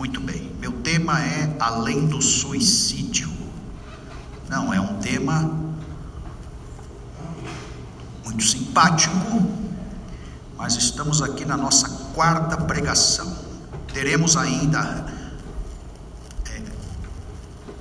Muito 0.00 0.18
bem. 0.18 0.50
Meu 0.58 0.72
tema 0.80 1.22
é 1.22 1.54
além 1.60 2.06
do 2.06 2.22
suicídio. 2.22 3.30
Não, 4.48 4.72
é 4.72 4.80
um 4.80 4.96
tema 4.96 5.42
muito 8.24 8.42
simpático, 8.42 9.14
mas 10.56 10.76
estamos 10.76 11.20
aqui 11.20 11.44
na 11.44 11.54
nossa 11.54 11.86
quarta 12.14 12.56
pregação. 12.56 13.30
Teremos 13.92 14.38
ainda 14.38 15.04
é, 16.50 16.62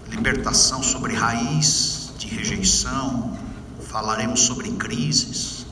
libertação 0.09 0.83
sobre 0.83 1.13
raiz 1.13 2.11
de 2.17 2.27
rejeição, 2.27 3.39
falaremos 3.87 4.41
sobre 4.41 4.69
crises, 4.71 5.65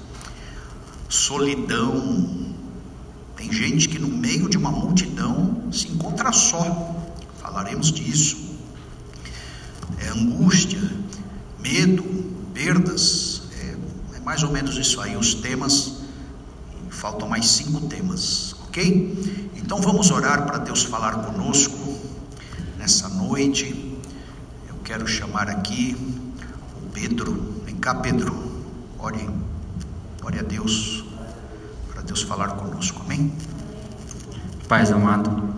solidão, 1.09 2.55
tem 3.35 3.51
gente 3.51 3.89
que 3.89 3.99
no 3.99 4.07
meio 4.07 4.47
de 4.47 4.57
uma 4.57 4.71
multidão 4.71 5.56
se 5.71 5.87
encontra 5.89 6.31
só. 6.31 6.95
Falaremos 7.41 7.91
disso. 7.91 8.37
É 9.99 10.09
angústia, 10.09 10.79
medo, 11.59 12.03
perdas. 12.53 13.43
É, 13.59 14.17
é 14.17 14.19
mais 14.19 14.43
ou 14.43 14.51
menos 14.51 14.77
isso 14.77 14.99
aí, 15.01 15.15
os 15.15 15.33
temas. 15.35 15.97
Faltam 16.89 17.27
mais 17.27 17.47
cinco 17.47 17.81
temas, 17.81 18.55
ok? 18.67 19.51
Então 19.55 19.79
vamos 19.81 20.09
orar 20.09 20.45
para 20.45 20.57
Deus 20.57 20.83
falar 20.83 21.23
conosco 21.23 21.99
nessa 22.77 23.07
noite. 23.09 23.99
Eu 24.67 24.75
quero 24.83 25.07
chamar 25.07 25.49
aqui 25.49 25.95
o 26.83 26.89
Pedro. 26.89 27.61
Vem 27.65 27.75
cá, 27.75 27.95
Pedro. 27.95 28.33
Ore, 28.97 29.29
ore 30.23 30.39
a 30.39 30.43
Deus. 30.43 31.07
Deus 32.07 32.21
falar 32.21 32.55
conosco. 32.55 33.01
Amém? 33.03 33.31
Pai 34.67 34.81
amado, 34.91 35.56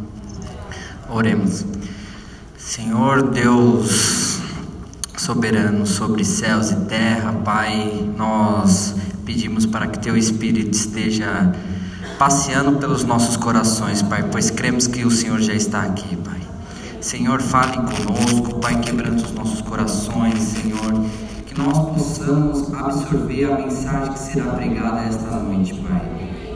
oremos. 1.10 1.66
Senhor 2.58 3.30
Deus 3.32 4.40
soberano 5.18 5.86
sobre 5.86 6.24
céus 6.24 6.72
e 6.72 6.76
terra, 6.86 7.34
Pai, 7.44 8.10
nós 8.16 8.96
pedimos 9.26 9.66
para 9.66 9.88
que 9.88 10.00
Teu 10.00 10.16
Espírito 10.16 10.72
esteja 10.72 11.54
passeando 12.18 12.78
pelos 12.80 13.04
nossos 13.04 13.38
corações, 13.38 14.02
Pai, 14.02 14.24
pois 14.32 14.50
cremos 14.50 14.88
que 14.88 15.06
o 15.06 15.12
Senhor 15.12 15.40
já 15.40 15.54
está 15.54 15.82
aqui, 15.84 16.16
Pai. 16.18 16.40
Senhor, 17.02 17.42
fale 17.42 17.78
conosco, 17.78 18.60
Pai, 18.60 18.80
quebrando 18.80 19.24
os 19.24 19.32
nossos 19.32 19.62
corações, 19.62 20.40
Senhor, 20.40 21.06
que 21.46 21.58
nós 21.58 21.78
possamos 21.94 22.74
absorver 22.74 23.46
a 23.46 23.58
mensagem 23.58 24.14
que 24.14 24.20
será 24.20 24.52
pregada 24.54 25.02
esta 25.02 25.32
noite, 25.38 25.74
Pai. 25.76 26.02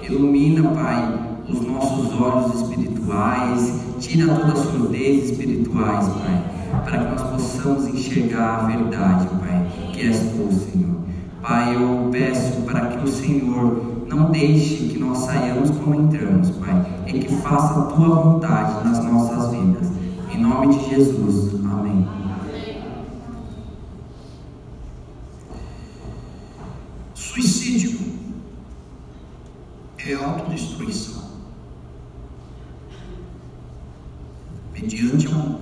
Ilumina, 0.04 0.70
Pai, 0.70 1.33
os 1.48 1.62
nossos 1.62 2.14
olhos 2.20 2.62
espirituais, 2.62 3.74
tira 4.00 4.34
toda 4.34 4.54
a 4.54 4.56
surdez 4.56 5.32
espirituais, 5.32 6.08
Pai, 6.08 6.44
para 6.86 6.98
que 6.98 7.12
nós 7.12 7.22
possamos 7.22 7.88
enxergar 7.88 8.60
a 8.60 8.68
verdade, 8.68 9.28
Pai, 9.40 9.68
que 9.92 10.02
és 10.08 10.20
tu, 10.20 10.50
Senhor. 10.54 10.96
Pai, 11.42 11.76
eu 11.76 12.10
peço 12.12 12.62
para 12.62 12.88
que 12.88 13.04
o 13.04 13.08
Senhor 13.08 14.06
não 14.08 14.32
deixe 14.32 14.88
que 14.88 14.98
nós 14.98 15.18
saiamos 15.20 15.72
como 15.72 15.96
entramos, 15.96 16.52
Pai, 16.52 16.86
e 17.08 17.20
que 17.20 17.36
faça 17.38 17.80
a 17.80 17.84
tua 17.84 18.16
vontade 18.16 18.88
nas 18.88 19.04
nossas 19.04 19.52
vidas. 19.52 19.92
Em 20.34 20.42
nome 20.42 20.76
de 20.76 20.90
Jesus. 20.90 21.54
Amém. 21.66 22.08
Suicídio 27.14 28.00
é 30.06 30.14
autodestruição. 30.14 31.33
Mediante 34.84 35.34
um 35.34 35.60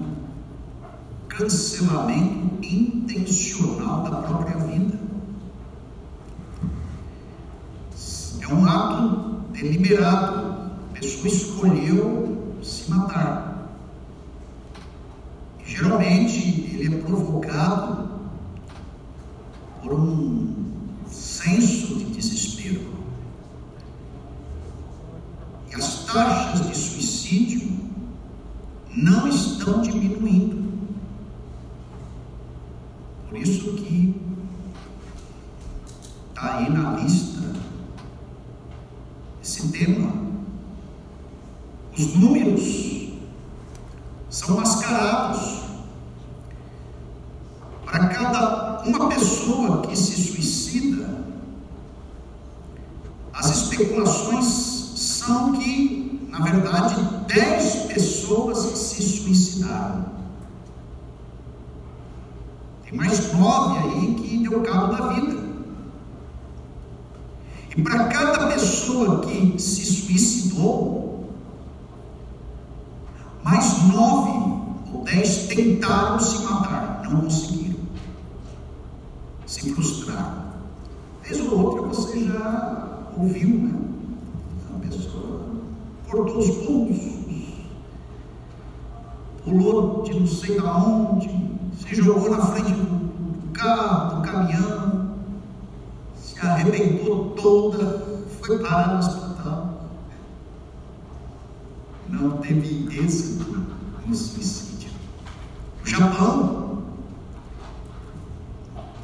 cancelamento 1.29 2.65
intencional 2.65 4.01
da 4.01 4.15
própria 4.23 4.57
vida. 4.57 4.99
É 8.41 8.47
um 8.51 8.65
ato 8.65 9.43
deliberado. 9.51 10.71
A 10.89 10.93
pessoa 10.99 11.27
escolheu 11.27 12.55
se 12.63 12.89
matar. 12.89 13.69
Geralmente 15.63 16.39
ele 16.73 16.95
é 16.95 17.01
provocado 17.01 18.09
por 19.83 19.93
um 19.93 20.51
senso 21.05 21.95
de 21.95 22.05
desespero 22.05 22.91
as 25.75 26.05
taxas 26.05 26.67
de 26.67 26.75
suicídio 26.75 27.80
não 28.95 29.27
estão 29.27 29.81
diminuindo. 29.81 30.71
Por 33.29 33.37
isso 33.37 33.73
que 33.73 34.15
está 36.29 36.57
aí 36.57 36.69
na 36.69 36.97
lista 36.97 37.41
esse 39.41 39.69
tema. 39.69 40.13
Os 41.97 42.15
números 42.15 43.09
são 44.29 44.57
mascarados. 44.57 45.61
Para 47.85 48.07
cada 48.07 48.83
uma 48.85 49.09
pessoa 49.09 49.81
que 49.81 49.95
se 49.97 50.15
suicida, 50.15 51.25
as 53.33 53.49
especulações 53.49 54.45
são 54.95 55.53
que, 55.53 56.27
na 56.29 56.39
verdade, 56.39 56.95
dez 57.27 57.87
pessoas 57.93 58.57
se 58.79 59.01
suicidaram. 59.01 60.05
Tem 62.83 62.93
mais 62.97 63.33
nove 63.33 63.89
deu 64.51 64.61
cabo 64.61 64.93
da 64.93 65.07
vida. 65.13 65.41
E 67.75 67.81
para 67.81 68.07
cada 68.09 68.47
pessoa 68.47 69.21
que 69.21 69.57
se 69.57 69.85
suicidou, 69.85 71.29
mais 73.43 73.81
nove 73.87 74.31
ou 74.93 75.03
dez 75.05 75.47
tentaram 75.47 76.19
se 76.19 76.43
matar, 76.43 77.01
não 77.09 77.21
conseguiram. 77.21 77.79
Se 79.45 79.73
frustraram. 79.73 80.51
Vez 81.23 81.39
ou 81.39 81.57
outra 81.57 81.81
você 81.83 82.25
já 82.25 82.99
ouviu, 83.17 83.49
né? 83.49 83.81
cortou 86.09 86.39
os 86.39 86.49
pulsos, 86.65 87.13
pulou 89.45 90.03
de 90.03 90.19
não 90.19 90.27
sei 90.27 90.59
aonde, 90.59 91.29
se 91.79 91.95
jogou 91.95 92.29
na 92.29 92.45
frente 92.47 92.71
do 92.71 93.00
carro, 93.61 94.15
do 94.15 94.27
caminhão, 94.27 95.15
se 96.15 96.39
arrebentou 96.39 97.31
toda, 97.31 98.25
foi 98.41 98.59
parar 98.59 98.93
no 98.93 98.99
hospital. 98.99 99.87
Não 102.09 102.37
teve 102.37 102.87
êxito 102.97 103.67
no 104.05 104.15
suicídio. 104.15 104.91
No 105.81 105.87
Japão, 105.87 106.83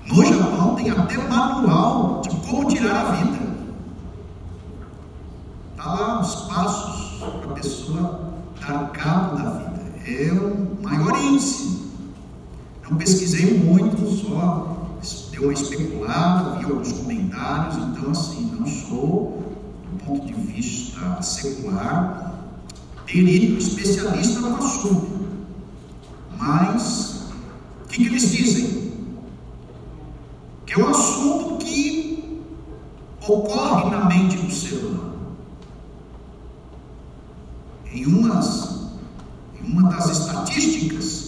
no 0.07 0.25
Japão 0.25 0.75
tem 0.75 0.89
até 0.89 1.17
manual 1.17 2.21
de 2.21 2.35
como 2.47 2.67
tirar 2.67 3.07
a 3.07 3.11
vida. 3.11 3.47
Está 5.71 5.93
lá 5.93 6.21
os 6.21 6.35
passos 6.47 7.19
para 7.19 7.51
a 7.51 7.53
pessoa 7.53 8.33
dar 8.59 8.89
cabo 8.91 9.37
da 9.37 9.49
vida. 9.51 9.77
É 10.05 10.31
o 10.31 10.83
maior 10.83 11.15
índice. 11.17 11.76
Não 12.89 12.97
pesquisei 12.97 13.57
muito, 13.57 14.07
só 14.09 14.77
deu 15.31 15.43
uma 15.43 15.53
especulada, 15.53 16.59
vi 16.59 16.65
alguns 16.65 16.91
comentários, 16.93 17.75
então 17.77 18.11
assim, 18.11 18.51
não 18.57 18.65
sou, 18.65 19.43
do 19.91 20.03
ponto 20.05 20.25
de 20.25 20.33
vista 20.33 21.21
secular, 21.21 22.33
perito, 23.05 23.57
especialista 23.57 24.39
no 24.39 24.55
assunto. 24.55 25.27
Mas, 26.37 27.23
o 27.83 27.87
que, 27.87 28.03
que 28.03 28.07
eles 28.07 28.31
dizem? 28.31 28.93
Que 30.65 30.73
é 30.73 30.83
um 30.83 30.89
assunto 30.89 31.57
que 31.63 32.41
ocorre 33.27 33.89
na 33.89 34.05
mente 34.05 34.37
do 34.37 34.51
ser 34.51 34.75
humano 34.75 35.07
em, 37.91 38.05
umas, 38.05 38.91
em 39.59 39.71
uma 39.71 39.89
das 39.89 40.09
estatísticas, 40.09 41.26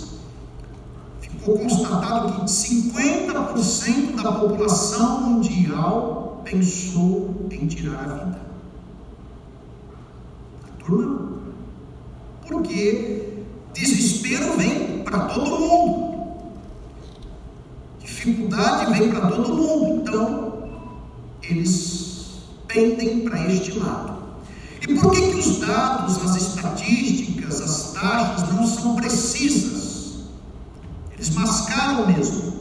ficou 1.39 1.57
constatado 1.57 2.33
que 2.33 2.45
50% 2.45 4.21
da 4.21 4.31
população 4.33 5.21
mundial 5.21 6.41
pensou 6.43 7.47
em 7.49 7.67
tirar 7.67 8.03
a 8.03 8.23
vida. 8.25 8.41
A 10.63 10.83
turma, 10.83 11.31
porque 12.47 13.43
desespero 13.73 14.57
vem 14.57 15.03
para 15.03 15.19
todo 15.25 15.59
mundo. 15.59 16.09
Dificuldade 17.99 18.99
vem 18.99 19.09
para 19.09 19.31
todo 19.31 19.55
mundo. 19.55 20.01
Então, 20.01 20.69
eles 21.43 22.41
pendem 22.67 23.21
para 23.21 23.47
este 23.51 23.79
lado. 23.79 24.19
E 24.81 24.95
por 24.95 25.11
que, 25.11 25.21
que 25.21 25.35
os 25.35 25.59
dados, 25.59 26.17
as 26.23 26.35
estatísticas, 26.35 27.61
as 27.61 27.93
taxas 27.93 28.53
não 28.53 28.65
são 28.65 28.95
precisas. 28.95 29.78
Eles 31.19 31.35
mascaram 31.35 32.07
mesmo. 32.07 32.53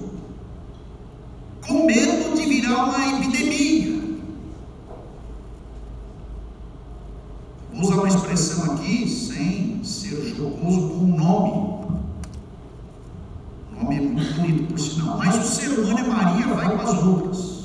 Com 1.64 1.86
medo 1.86 2.34
de 2.34 2.44
virar 2.44 2.86
uma 2.86 3.06
epidemia. 3.06 4.02
Vou 7.72 7.82
usar 7.82 7.94
uma 7.94 8.08
expressão 8.08 8.72
aqui, 8.72 9.08
sem 9.08 9.84
ser 9.84 10.34
jocoso, 10.34 10.88
com 10.88 11.04
um 11.04 11.16
nome. 11.16 11.52
O 13.70 13.84
nome 13.84 13.96
é 13.96 14.00
muito 14.00 14.34
bonito, 14.34 14.66
por 14.66 14.80
sinal. 14.80 15.18
Mas 15.18 15.36
o 15.36 15.54
ser 15.54 15.78
humano 15.78 15.98
é 16.00 16.02
Maria, 16.02 16.46
vai 16.48 16.76
com 16.76 16.82
as 16.82 17.02
outras. 17.04 17.58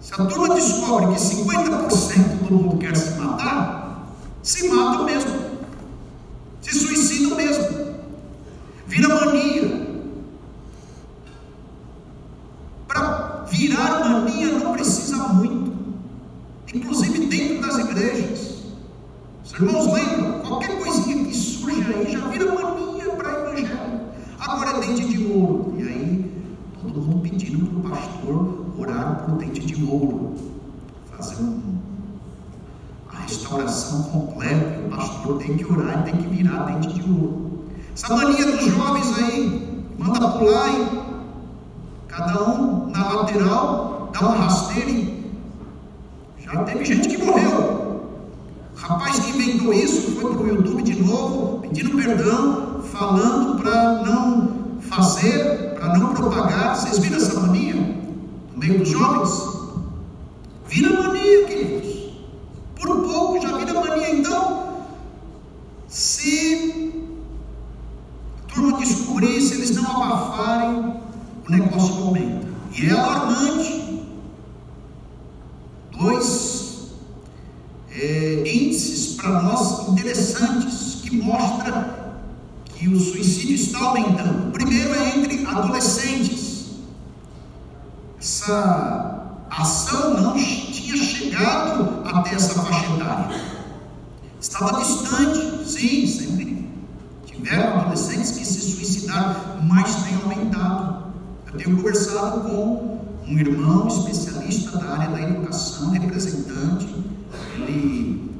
Se 0.00 0.20
a 0.20 0.26
turma 0.26 0.56
descobre 0.56 1.14
que 1.14 1.20
50% 1.20 2.48
do 2.48 2.54
mundo 2.56 2.78
quer 2.78 2.96
se 2.96 3.16
matar, 3.20 4.08
se 4.42 4.68
matam 4.68 5.04
mesmo. 5.04 5.48
Se 6.68 6.78
suicidam 6.78 7.36
mesmo. 7.36 7.64
Vira 8.86 9.08
mania. 9.08 9.88
Para 12.86 13.46
virar 13.50 14.08
mania 14.08 14.58
não 14.58 14.72
precisa 14.72 15.16
muito. 15.28 15.72
Inclusive 16.74 17.26
dentro 17.26 17.66
das 17.66 17.78
igrejas. 17.78 18.58
Os 19.44 19.52
irmãos 19.52 19.92
lembram? 19.92 20.40
Qualquer 20.40 20.78
coisinha 20.78 21.24
que 21.24 21.34
surge 21.34 21.94
aí 21.94 22.12
já 22.12 22.28
vira 22.28 22.52
mania 22.54 23.10
para 23.12 23.50
evangelho. 23.50 24.00
Agora 24.38 24.70
é 24.70 24.80
dente 24.80 25.08
de 25.08 25.32
ouro. 25.32 25.74
E 25.78 25.82
aí, 25.82 26.42
todo 26.82 27.00
mundo 27.00 27.22
pedindo 27.22 27.66
para 27.66 27.78
o 27.78 27.90
pastor 27.90 28.66
orar 28.78 29.24
por 29.24 29.38
dente 29.38 29.60
de 29.60 29.77
ouro, 29.90 30.34
fazer 31.16 31.42
um, 31.42 31.60
a 33.12 33.20
restauração 33.20 34.02
completa. 34.04 34.80
O 34.86 34.96
pastor 34.96 35.38
tem 35.38 35.56
que 35.56 35.64
orar 35.64 36.00
e 36.00 36.10
tem 36.10 36.22
que 36.22 36.28
virar 36.28 36.64
dente 36.64 36.94
de 36.94 37.10
ouro. 37.10 37.64
Essa 37.94 38.14
mania 38.14 38.46
dos 38.46 38.64
jovens 38.64 39.18
aí, 39.18 39.84
manda 39.98 40.28
pular 40.28 40.68
e 40.70 40.98
cada 42.06 42.50
um 42.50 42.90
na 42.90 43.12
lateral, 43.12 44.10
dá 44.12 44.20
uma 44.20 44.36
rasteira 44.36 44.90
e 44.90 45.24
já 46.38 46.62
teve 46.64 46.84
gente 46.84 47.08
que 47.08 47.22
morreu. 47.24 48.02
O 48.74 48.80
rapaz 48.80 49.18
que 49.18 49.30
inventou 49.30 49.72
isso 49.72 50.12
foi 50.20 50.32
para 50.32 50.42
o 50.42 50.48
YouTube 50.48 50.82
de 50.82 51.02
novo, 51.02 51.60
pedindo 51.60 51.96
perdão, 51.96 52.82
falando 52.84 53.60
para 53.60 54.02
não 54.04 54.80
fazer, 54.80 55.74
para 55.74 55.98
não 55.98 56.14
propagar. 56.14 56.76
Vocês 56.76 56.98
viram 56.98 57.16
essa 57.16 57.40
mania? 57.40 57.98
meio 58.58 58.78
dos 58.80 58.88
jovens. 58.88 59.57
Vira 60.68 61.02
mania, 61.02 61.46
queridos. 61.46 62.12
Por 62.76 62.88
pouco 62.88 63.40
já 63.40 63.56
vira 63.56 63.72
mania. 63.74 64.14
Então, 64.14 64.84
se 65.88 66.92
a 68.38 68.52
turma 68.52 68.78
descobrir, 68.78 69.40
se 69.40 69.54
eles 69.54 69.74
não 69.74 70.02
abafarem, 70.02 71.00
o 71.46 71.50
negócio 71.50 71.94
aumenta. 72.04 72.46
E 72.76 72.86
é 72.86 72.90
alarmante. 72.90 74.04
Dois 75.98 76.92
é, 77.90 78.42
índices 78.46 79.16
para 79.16 79.42
nós 79.42 79.88
interessantes 79.88 81.00
que 81.02 81.16
mostram 81.16 81.96
que 82.76 82.88
o 82.88 83.00
suicídio 83.00 83.56
está 83.56 83.78
aumentando. 83.78 84.48
O 84.48 84.52
primeiro 84.52 84.94
é 84.94 85.16
entre 85.16 85.44
adolescentes 85.46 86.48
essa 88.20 89.17
ação 89.50 90.20
não 90.20 90.34
tinha 90.34 90.96
chegado 90.96 92.02
até 92.04 92.34
essa 92.34 92.62
faixa 92.62 92.94
etária. 92.94 93.40
Estava 94.40 94.80
distante, 94.80 95.68
sim, 95.68 96.06
sempre 96.06 96.68
tiveram 97.26 97.80
adolescentes 97.80 98.32
que 98.32 98.44
se 98.44 98.60
suicidaram, 98.60 99.62
mas 99.68 99.94
tem 100.04 100.14
aumentado. 100.22 101.12
Eu 101.46 101.58
tenho 101.58 101.76
conversado 101.76 102.40
com 102.42 102.98
um 103.26 103.38
irmão 103.38 103.88
especialista 103.88 104.78
da 104.78 104.92
área 104.92 105.08
da 105.08 105.22
educação, 105.22 105.90
representante, 105.90 106.88
ele 107.56 108.30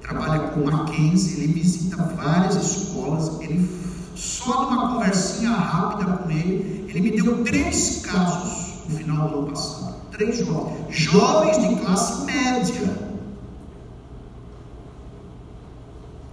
trabalha 0.00 0.48
com 0.48 0.64
Mackenzie, 0.64 1.42
ele 1.42 1.52
visita 1.54 1.96
várias 2.16 2.56
escolas, 2.56 3.40
ele 3.40 3.68
só 4.14 4.70
numa 4.70 4.94
conversinha 4.94 5.50
rápida 5.50 6.12
com 6.12 6.30
ele, 6.30 6.86
ele 6.88 7.00
me 7.00 7.10
deu 7.10 7.44
três 7.44 8.02
casos 8.04 8.84
no 8.88 8.96
final 8.96 9.28
do 9.28 9.38
ano 9.38 9.46
passado. 9.48 10.03
Três 10.16 10.38
jovens. 10.38 10.86
Jovens 10.90 11.68
de 11.68 11.74
classe 11.74 12.24
média. 12.24 13.14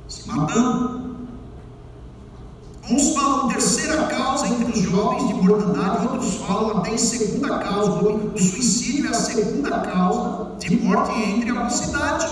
Se 0.08 0.28
matando. 0.28 1.02
Uns 2.88 3.16
falam 3.16 3.48
terceira 3.48 4.04
causa 4.06 4.48
entre 4.48 4.72
os 4.72 4.80
jovens 4.80 5.28
de 5.28 5.34
mortandade, 5.34 6.08
outros 6.08 6.36
falam 6.36 6.78
até 6.78 6.94
em 6.94 6.98
segunda 6.98 7.58
causa. 7.58 7.92
O 7.92 8.38
suicídio 8.38 9.08
é 9.08 9.10
a 9.10 9.14
segunda 9.14 9.80
causa 9.80 10.56
de 10.60 10.76
morte 10.80 11.20
entre 11.20 11.50
a 11.50 11.64
mocidade. 11.64 12.28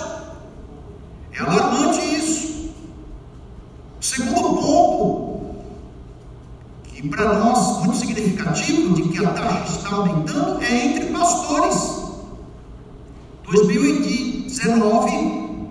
É 1.34 1.40
alarmante 1.40 2.00
isso. 2.16 2.70
Segundo 4.00 4.62
ponto 4.62 5.29
e 7.02 7.08
para 7.08 7.40
nós, 7.40 7.86
muito 7.86 7.98
significativo 7.98 8.94
de 8.94 9.04
que 9.04 9.26
a 9.26 9.32
taxa 9.32 9.78
está 9.78 9.96
aumentando 9.96 10.62
é 10.62 10.86
entre 10.86 11.06
pastores. 11.06 11.98
2019, 13.46 15.70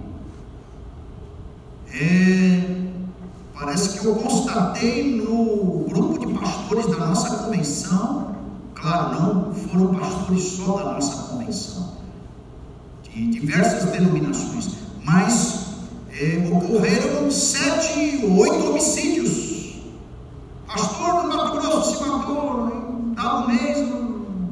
é, 1.93 2.63
parece 3.53 3.99
que 3.99 4.07
eu 4.07 4.15
constatei 4.15 5.17
no 5.17 5.85
grupo 5.87 6.27
de 6.27 6.33
pastores 6.33 6.87
da 6.87 7.09
nossa 7.09 7.45
convenção, 7.45 8.35
claro, 8.75 9.21
não 9.21 9.55
foram 9.55 9.97
pastores 9.97 10.45
só 10.45 10.79
da 10.79 10.95
nossa 10.95 11.29
convenção, 11.29 11.93
de 13.03 13.33
diversas 13.33 13.91
denominações, 13.91 14.71
mas 15.05 15.67
é, 16.11 16.49
ocorreram 16.51 17.31
sete 17.31 18.25
ou 18.25 18.39
oito 18.39 18.71
homicídios 18.71 19.48
Pastor 20.69 21.23
do 21.23 21.29
Mato 21.29 21.53
Grosso 21.53 21.97
se 21.97 22.05
matou 22.05 22.69
em 23.09 23.15
tal 23.15 23.49
mês, 23.49 23.89
no, 23.89 24.01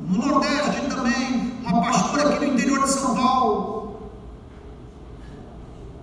no 0.08 0.26
Nordeste 0.26 0.86
também, 0.88 1.52
uma 1.62 1.82
pastora 1.82 2.30
aqui 2.30 2.46
no 2.46 2.54
interior 2.54 2.84
de 2.84 2.90
São 2.90 3.14
Paulo. 3.14 3.96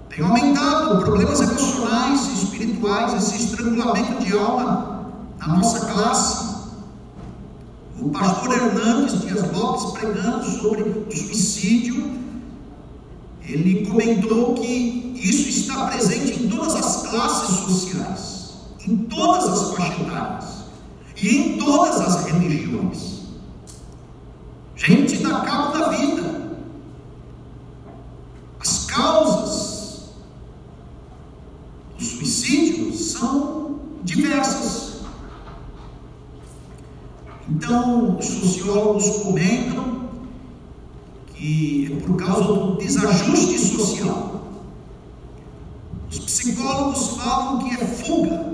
Tem 0.09 0.23
aumentado 0.23 0.99
problemas 0.99 1.41
emocionais 1.41 2.27
espirituais, 2.27 3.13
esse 3.15 3.43
estrangulamento 3.43 4.23
de 4.23 4.37
alma 4.37 5.09
na 5.39 5.47
nossa 5.47 5.83
classe. 5.87 6.53
O 7.99 8.09
pastor 8.09 8.53
Hernandes 8.55 9.19
Dias 9.19 9.51
Lopes, 9.51 9.99
pregando 9.99 10.45
sobre 10.45 10.83
o 10.83 11.11
suicídio, 11.11 12.13
ele 13.41 13.87
comentou 13.87 14.53
que 14.53 15.15
isso 15.15 15.49
está 15.49 15.87
presente 15.87 16.43
em 16.43 16.49
todas 16.49 16.75
as 16.75 17.09
classes 17.09 17.55
sociais 17.61 18.32
em 18.87 18.97
todas 18.97 19.47
as 19.47 19.75
faixas 19.75 20.63
e 21.21 21.37
em 21.37 21.57
todas 21.57 22.01
as 22.01 22.25
religiões. 22.25 23.23
Gente 24.75 25.17
dá 25.17 25.41
cabo 25.41 25.77
da 25.77 25.89
vida. 25.89 26.57
As 28.59 28.85
causas 28.85 30.09
do 31.97 32.03
suicídio 32.03 32.93
são 32.93 33.79
diversas. 34.03 35.03
Então, 37.49 38.17
os 38.17 38.25
sociólogos 38.25 39.07
comentam 39.23 40.09
que 41.33 41.91
é 41.91 42.05
por 42.05 42.17
causa 42.17 42.43
do 42.43 42.77
desajuste 42.77 43.59
social. 43.59 44.43
Os 46.09 46.19
psicólogos 46.19 47.17
falam 47.17 47.59
que 47.59 47.75
é 47.75 47.85
fuga 47.85 48.52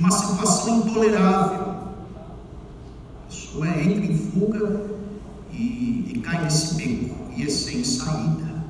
uma 0.00 0.10
situação 0.10 0.78
intolerável. 0.78 1.60
A 1.60 3.28
pessoa 3.28 3.68
entra 3.68 4.04
em 4.06 4.16
fuga 4.16 4.86
e, 5.52 6.12
e 6.14 6.20
cai 6.24 6.42
nesse 6.42 6.74
beco 6.74 7.14
e 7.36 7.44
é 7.44 7.50
sem 7.50 7.84
saída. 7.84 8.64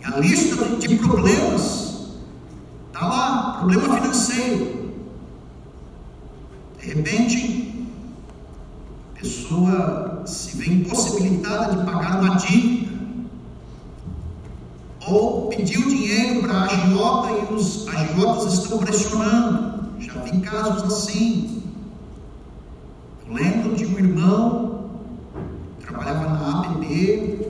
E 0.00 0.04
a 0.04 0.18
lista 0.18 0.64
de 0.76 0.96
problemas 0.96 2.08
está 2.86 3.06
lá, 3.06 3.58
problema 3.58 4.00
financeiro. 4.00 4.92
De 6.80 6.94
repente, 6.94 7.86
a 9.14 9.20
pessoa 9.20 10.22
se 10.24 10.56
vê 10.56 10.72
impossibilitada 10.72 11.76
de 11.76 11.84
pagar 11.84 12.22
uma 12.22 12.36
dívida 12.36 12.87
ou 15.10 15.48
pediu 15.48 15.82
dinheiro 15.88 16.42
para 16.42 16.52
a 16.52 16.64
agiota 16.64 17.28
e 17.32 17.54
os 17.54 17.88
agiotas 17.88 18.54
estão 18.54 18.78
pressionando. 18.78 19.88
Já 19.98 20.20
vi 20.22 20.40
casos 20.40 20.84
assim. 20.84 21.62
Eu 23.26 23.34
lembro 23.34 23.74
de 23.74 23.86
um 23.86 23.98
irmão 23.98 24.90
que 25.78 25.86
trabalhava 25.86 26.28
na 26.28 26.60
ABB, 26.60 27.46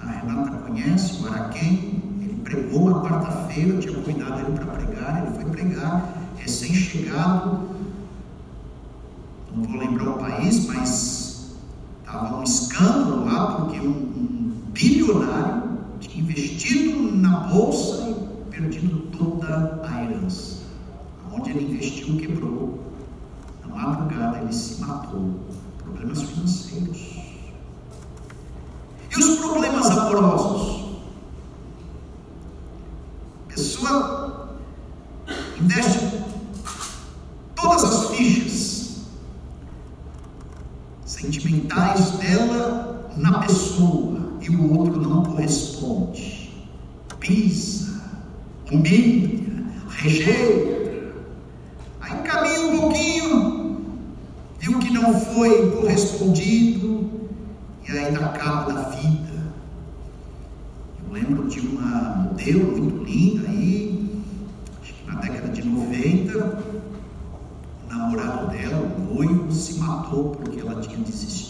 a 0.00 0.06
Renata 0.06 0.56
conhece, 0.58 1.22
o 1.22 1.26
Araquém. 1.26 2.02
Ele 2.20 2.40
pregou 2.44 2.88
uma 2.88 3.02
quarta-feira, 3.02 3.78
tinha 3.78 3.94
convidado 3.94 4.40
ele 4.40 4.58
para 4.58 4.66
pregar, 4.66 5.26
ele 5.26 5.36
foi 5.36 5.50
pregar, 5.50 6.14
recém-chegado, 6.36 7.60
não 9.54 9.62
vou 9.64 9.78
lembrar 9.78 10.10
o 10.10 10.18
país, 10.18 10.66
mas 10.66 11.54
estava 12.00 12.36
um 12.36 12.42
escândalo 12.42 13.24
lá, 13.24 13.56
porque 13.56 13.78
um, 13.80 13.90
um 13.90 14.52
bilionário 14.72 15.63
investido 16.16 17.16
na 17.16 17.40
bolsa 17.40 18.08
e 18.08 18.50
perdido 18.50 19.00
toda 19.16 19.80
a 19.84 20.04
herança. 20.04 20.62
Onde 21.32 21.50
ele 21.50 21.72
investiu, 21.72 22.16
quebrou. 22.16 22.78
Na 23.66 23.74
madrugada 23.74 24.38
ele 24.38 24.52
se 24.52 24.80
matou. 24.80 25.40
Problemas 25.78 26.22
financeiros. 26.22 27.14
E 29.10 29.18
os 29.18 29.38
problemas 29.38 29.90
amorosos? 29.90 30.84
Pessoa 33.48 34.58
investe 35.60 36.24
todas 37.54 37.84
as 37.84 38.10
fichas 38.10 39.04
sentimentais 41.04 42.10
dela 42.12 43.10
na 43.16 43.38
pessoa 43.40 44.23
e 44.44 44.50
o 44.54 44.78
outro 44.78 45.00
não 45.00 45.22
corresponde. 45.22 46.52
Pisa, 47.18 48.02
humilha, 48.70 49.40
rejeita. 49.88 51.14
Aí 52.02 52.22
caminha 52.22 52.60
um 52.60 52.78
pouquinho, 52.78 53.80
viu 54.60 54.78
que 54.78 54.92
não 54.92 55.18
foi 55.18 55.70
correspondido, 55.70 57.10
e 57.88 57.92
aí 57.92 58.12
dá 58.12 58.28
cabo 58.28 58.72
da 58.72 58.82
vida. 58.90 59.54
Eu 61.06 61.12
lembro 61.14 61.48
de 61.48 61.60
uma 61.60 62.28
modelo 62.28 62.76
muito 62.76 63.04
linda 63.04 63.48
aí, 63.48 64.22
acho 64.82 64.92
que 64.92 65.06
na 65.06 65.20
década 65.20 65.48
de 65.48 65.66
90, 65.66 66.62
o 67.84 67.88
namorado 67.88 68.48
dela, 68.48 68.94
o 68.98 69.14
noivo, 69.14 69.50
se 69.50 69.78
matou 69.78 70.32
porque 70.32 70.60
ela 70.60 70.82
tinha 70.82 70.98
desistido. 70.98 71.43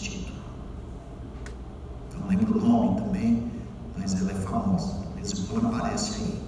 Não 2.25 2.31
lembro 2.31 2.57
o 2.57 2.67
nome 2.67 3.01
também, 3.01 3.51
mas 3.95 4.19
ela 4.19 4.31
é 4.31 4.35
famosa. 4.35 5.05
Mesmo 5.15 5.45
quando 5.47 5.67
aparece 5.67 6.15
aí. 6.15 6.41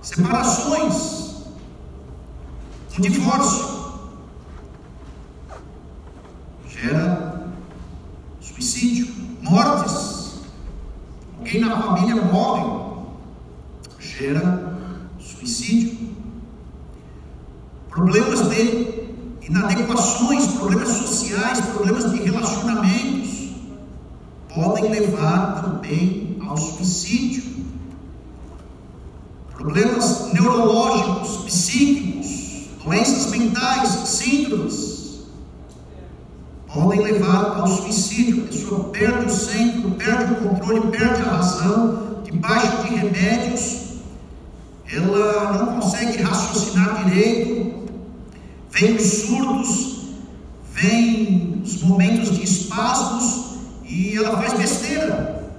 Separações, 0.00 1.44
um 2.98 3.02
divórcio, 3.02 3.92
gera 6.66 7.46
suicídio, 8.40 9.06
mortes. 9.42 10.40
Alguém 11.38 11.60
na 11.60 11.82
família 11.82 12.22
morre, 12.22 13.04
gera 13.98 14.78
suicídio. 15.20 16.16
Problemas 17.90 18.48
de 18.48 19.02
inadequações, 19.42 20.46
problemas 20.52 20.88
sociais, 20.88 21.60
problemas 21.60 22.10
de 22.10 22.22
relacionamentos 22.22 23.31
podem 24.54 24.90
levar 24.90 25.62
também 25.62 26.36
ao 26.46 26.56
suicídio. 26.56 27.42
Problemas 29.52 30.32
neurológicos, 30.32 31.44
psíquicos, 31.44 32.68
doenças 32.84 33.30
mentais, 33.30 33.88
síndromes, 34.08 35.22
podem 36.72 37.00
levar 37.00 37.60
ao 37.60 37.66
suicídio. 37.68 38.44
A 38.44 38.46
pessoa 38.48 38.84
perde 38.84 39.26
o 39.26 39.30
centro, 39.30 39.90
perde 39.92 40.32
o 40.32 40.48
controle, 40.48 40.90
perde 40.90 41.22
a 41.22 41.36
razão, 41.36 42.22
debaixo 42.24 42.82
de 42.82 42.94
remédios, 42.96 43.82
ela 44.92 45.52
não 45.52 45.80
consegue 45.80 46.22
raciocinar 46.22 47.04
direito, 47.04 47.88
vem 48.70 48.96
os 48.96 49.02
surdos, 49.02 50.02
vem 50.72 51.62
os 51.64 51.82
momentos 51.82 52.36
de 52.36 52.42
espasmos 52.42 53.51
e 53.92 54.16
ela 54.16 54.36
faz 54.38 54.54
besteira 54.54 55.52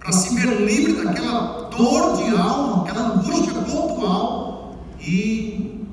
para 0.00 0.10
se 0.10 0.34
ver 0.34 0.62
livre 0.62 0.94
daquela 0.94 1.68
dor 1.70 2.16
de 2.16 2.36
alma, 2.36 2.82
aquela 2.82 3.14
angústia 3.14 3.54
pontual 3.54 4.76
e 5.00 5.86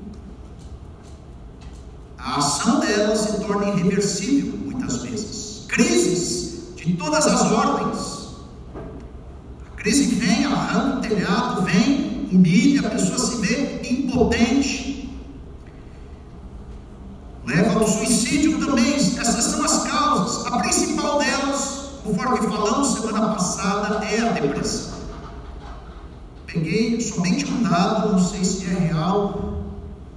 a 2.18 2.38
ação 2.38 2.80
dela 2.80 3.14
se 3.14 3.40
torna 3.40 3.68
irreversível 3.68 4.58
muitas 4.58 4.96
vezes. 5.02 5.64
Crises 5.68 6.74
de 6.74 6.94
todas 6.94 7.24
as 7.24 7.52
ordens. 7.52 8.26
A 9.72 9.76
crise 9.76 10.06
vem, 10.16 10.44
arranca 10.44 10.96
o 10.96 11.00
telhado, 11.02 11.62
vem, 11.62 12.28
humilha, 12.32 12.80
a 12.80 12.90
pessoa 12.90 13.18
se 13.18 13.36
vê 13.36 13.80
impotente. 13.88 15.08
Leva 17.46 17.78
ao 17.78 17.86
suicídio 17.86 18.58
também. 18.58 18.96
Essas 18.96 19.44
são 19.44 19.64
as 19.64 19.84
causas. 19.84 20.46
A 20.46 20.58
principal 20.58 21.18
delas, 21.20 21.76
conforme 22.06 22.48
falamos 22.48 22.94
semana 22.94 23.28
passada, 23.34 24.04
é 24.04 24.20
a 24.20 24.32
depressão. 24.32 24.94
Peguei 26.46 27.00
somente 27.00 27.44
um 27.52 27.62
dado, 27.62 28.12
não 28.12 28.18
sei 28.20 28.44
se 28.44 28.64
é 28.66 28.78
real, 28.78 29.64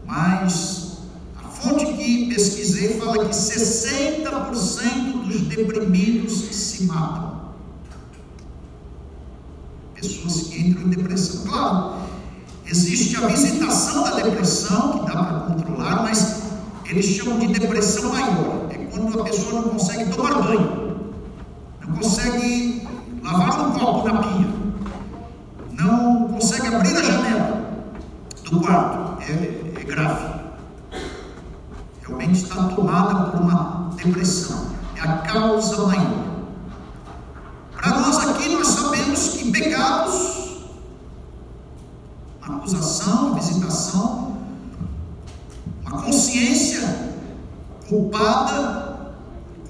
mas 0.05 0.99
a 1.43 1.47
fonte 1.47 1.85
que 1.85 2.27
pesquisei 2.27 2.99
fala 2.99 3.25
que 3.25 3.35
60% 3.35 5.25
dos 5.25 5.41
deprimidos 5.41 6.33
se 6.55 6.83
matam. 6.83 7.39
Pessoas 9.95 10.43
que 10.43 10.61
entram 10.61 10.83
em 10.83 10.89
depressão. 10.89 11.43
Claro, 11.45 11.95
existe 12.65 13.17
a 13.17 13.27
visitação 13.27 14.03
da 14.03 14.21
depressão, 14.21 14.99
que 14.99 15.11
dá 15.11 15.23
para 15.23 15.39
controlar, 15.39 16.03
mas 16.03 16.43
eles 16.85 17.05
chamam 17.05 17.39
de 17.39 17.59
depressão 17.59 18.13
maior. 18.13 18.69
É 18.69 18.77
quando 18.77 19.19
a 19.19 19.23
pessoa 19.25 19.61
não 19.61 19.69
consegue 19.69 20.09
tomar 20.11 20.41
banho, 20.41 20.88
consegue 21.95 22.87
lavar 23.23 23.67
um 23.67 23.79
copo 23.79 24.07
na 24.07 24.21
pia, 24.21 24.47
não 25.71 26.27
consegue 26.29 26.67
abrir 26.67 26.95
a 26.95 27.03
janela 27.03 27.69
do 28.49 28.61
quarto. 28.61 29.21
É, 29.23 29.79
é 29.79 29.83
grave. 29.83 30.39
Realmente 32.05 32.43
está 32.43 32.63
tomada 32.69 33.31
por 33.31 33.41
uma 33.41 33.91
depressão. 33.95 34.67
É 34.95 35.01
a 35.01 35.17
causa 35.19 35.87
maior. 35.87 36.29
Para 37.73 37.99
nós 37.99 38.17
aqui, 38.27 38.49
nós 38.49 38.67
sabemos 38.67 39.29
que 39.29 39.51
pecados, 39.51 40.65
uma 42.45 42.57
acusação, 42.57 43.27
uma 43.27 43.35
visitação, 43.35 44.37
uma 45.85 46.01
consciência 46.01 47.09
culpada, 47.87 49.13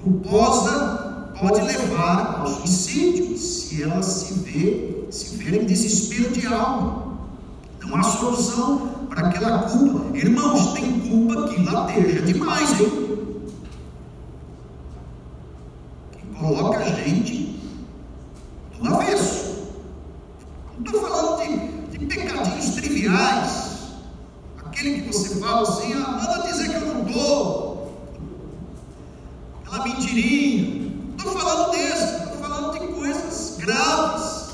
culposa, 0.02 0.99
pode 1.40 1.62
levar 1.62 2.40
ao 2.40 2.46
suicídio, 2.46 3.36
se 3.38 3.82
ela 3.82 4.02
se 4.02 4.34
vê, 4.34 5.06
se 5.10 5.36
ver 5.36 5.62
em 5.62 5.66
desespero 5.66 6.30
de 6.32 6.46
alma. 6.46 7.18
Não 7.80 7.96
há 7.96 8.02
solução 8.02 9.06
para 9.08 9.28
aquela 9.28 9.62
culpa. 9.62 10.16
Irmãos, 10.16 10.74
tem 10.74 11.00
culpa 11.00 11.48
que 11.48 11.62
lateja 11.64 12.20
demais, 12.22 12.78
hein? 12.78 13.38
Que 16.12 16.26
coloca 16.38 16.78
a 16.78 16.90
gente 16.90 17.58
do 18.78 18.94
avesso. 18.94 19.70
Não 20.78 20.84
estou 20.84 21.00
falando 21.00 21.42
de, 21.42 21.98
de 21.98 22.06
pecadinhos 22.06 22.74
triviais. 22.74 23.70
Aquele 24.58 25.02
que 25.02 25.12
você 25.12 25.40
fala 25.40 25.62
assim, 25.62 25.94
ah, 25.94 26.20
manda 26.22 26.46
dizer 26.46 26.68
que 26.68 26.76
eu 26.76 26.94
não 26.94 27.04
dou. 27.04 27.92
Aquela 29.64 29.84
mentirinha. 29.84 30.79
Estou 31.20 31.34
falando 31.34 31.70
desse, 31.72 32.22
estou 32.22 32.38
falando 32.38 32.72
de 32.72 32.94
coisas 32.94 33.56
graves. 33.58 34.48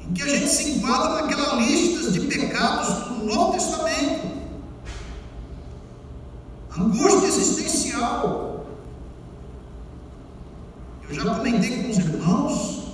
Em 0.00 0.14
que 0.14 0.22
a 0.22 0.26
gente 0.26 0.48
se 0.48 0.70
enquadra 0.70 1.20
naquela 1.20 1.56
lista 1.56 2.10
de 2.10 2.20
pecados 2.20 2.88
do 3.08 3.26
Novo 3.26 3.52
Testamento. 3.52 4.26
Angústia 6.78 7.26
existencial. 7.26 8.64
Eu 11.06 11.14
já 11.14 11.34
comentei 11.34 11.82
com 11.82 11.90
os 11.90 11.98
irmãos 11.98 12.84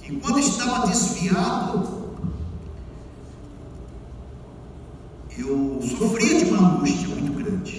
que 0.00 0.14
quando 0.20 0.38
estava 0.38 0.86
desviado, 0.86 2.02
eu 5.36 5.80
sofria 5.98 6.38
de 6.38 6.44
uma 6.44 6.76
angústia 6.76 7.08
muito 7.08 7.32
grande. 7.32 7.71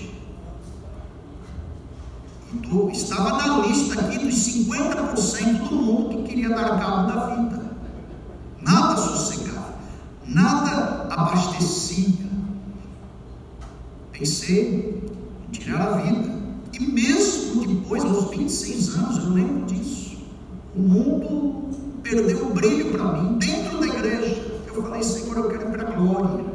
Estava 2.92 3.38
na 3.38 3.68
lista 3.68 4.00
aqui 4.00 4.18
dos 4.18 4.34
50% 4.34 5.70
do 5.70 5.76
mundo 5.76 6.10
que 6.10 6.30
queria 6.30 6.50
dar 6.50 6.80
cabo 6.80 7.08
da 7.08 7.36
vida. 7.36 7.64
Nada 8.62 8.98
sossegava, 8.98 9.76
nada 10.26 11.08
abastecia. 11.12 12.26
Pensei 14.12 15.04
em 15.48 15.52
tirar 15.52 15.82
a 15.82 15.98
vida. 15.98 16.34
E 16.74 16.80
mesmo 16.88 17.68
depois, 17.68 18.04
aos 18.04 18.32
26 18.32 18.96
anos, 18.96 19.18
eu 19.24 19.30
lembro 19.30 19.66
disso. 19.68 20.18
O 20.76 20.82
mundo 20.82 21.70
perdeu 22.02 22.48
o 22.48 22.54
brilho 22.54 22.92
para 22.92 23.22
mim 23.22 23.38
dentro 23.38 23.80
da 23.80 23.86
igreja. 23.86 24.62
Eu 24.66 24.82
falei, 24.82 25.04
Senhor, 25.04 25.38
eu 25.38 25.50
quero 25.50 25.70
ir 25.70 25.72
para 25.72 25.90
a 25.90 25.92
glória. 25.92 26.46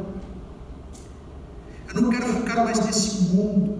Eu 1.93 2.01
não 2.01 2.09
quero 2.09 2.25
ficar 2.25 2.65
mais 2.65 2.85
nesse 2.85 3.21
mundo. 3.33 3.77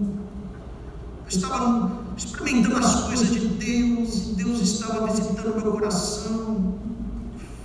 Eu 1.22 1.28
estava 1.28 2.00
experimentando 2.16 2.78
as 2.78 3.04
coisas 3.04 3.30
de 3.30 3.40
Deus, 3.40 4.34
Deus 4.36 4.60
estava 4.60 5.06
visitando 5.06 5.62
meu 5.62 5.72
coração. 5.72 6.74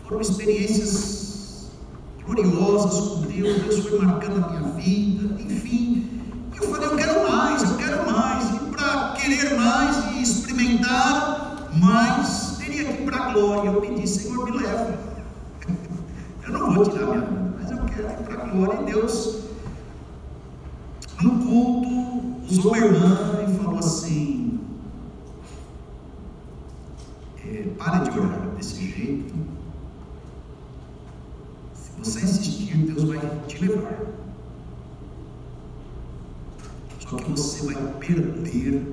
Foram 0.08 0.22
experiências 0.22 1.68
gloriosas 2.25 3.00
com 3.10 3.22
Deus, 3.22 3.62
Deus 3.62 3.88
foi 3.88 4.00
marcando 4.00 4.44
a 4.44 4.50
minha 4.50 4.72
vida, 4.74 5.42
enfim. 5.42 6.10
Eu 6.56 6.70
falei, 6.70 6.88
eu 6.88 6.96
quero 6.96 7.30
mais, 7.30 7.64
eu 7.64 7.78
quero 7.78 8.12
mais, 8.12 8.56
e 8.56 8.60
para 8.72 9.14
querer 9.14 9.56
mais 9.56 10.16
e 10.16 10.22
experimentar 10.22 11.70
mais, 11.74 12.58
teria 12.58 12.86
que 12.86 13.04
ir 13.04 13.06
para 13.06 13.18
a 13.18 13.34
glória. 13.34 13.70
Eu 13.70 13.82
pedi, 13.82 14.08
Senhor, 14.08 14.46
me 14.46 14.58
leva. 14.58 14.98
Eu 16.44 16.54
não 16.54 16.74
vou 16.74 16.86
tirar 16.86 17.06
minha 17.08 17.22
vida, 17.22 17.56
mas 17.60 17.72
eu 17.72 17.78
quero 17.86 18.08
ir 18.08 18.24
para 18.24 18.44
a 18.44 18.48
glória. 18.48 18.82
E 18.82 18.86
Deus, 18.86 19.44
no 21.22 21.32
culto, 21.46 22.46
usou 22.50 22.74
uma 22.74 22.78
irmã 22.78 23.18
e 23.48 23.58
falou 23.58 23.80
assim: 23.80 24.35
é, 27.58 27.64
pare 27.78 28.10
de 28.10 28.20
orar 28.20 28.50
desse 28.58 28.92
jeito. 28.92 29.34
Se 31.74 31.92
você 31.98 32.22
insistir, 32.22 32.78
Deus 32.78 33.04
vai 33.04 33.20
te 33.48 33.66
levar. 33.66 34.00
Só 37.00 37.18
que 37.18 37.32
você 37.32 37.74
vai 37.74 37.94
perder 38.00 38.84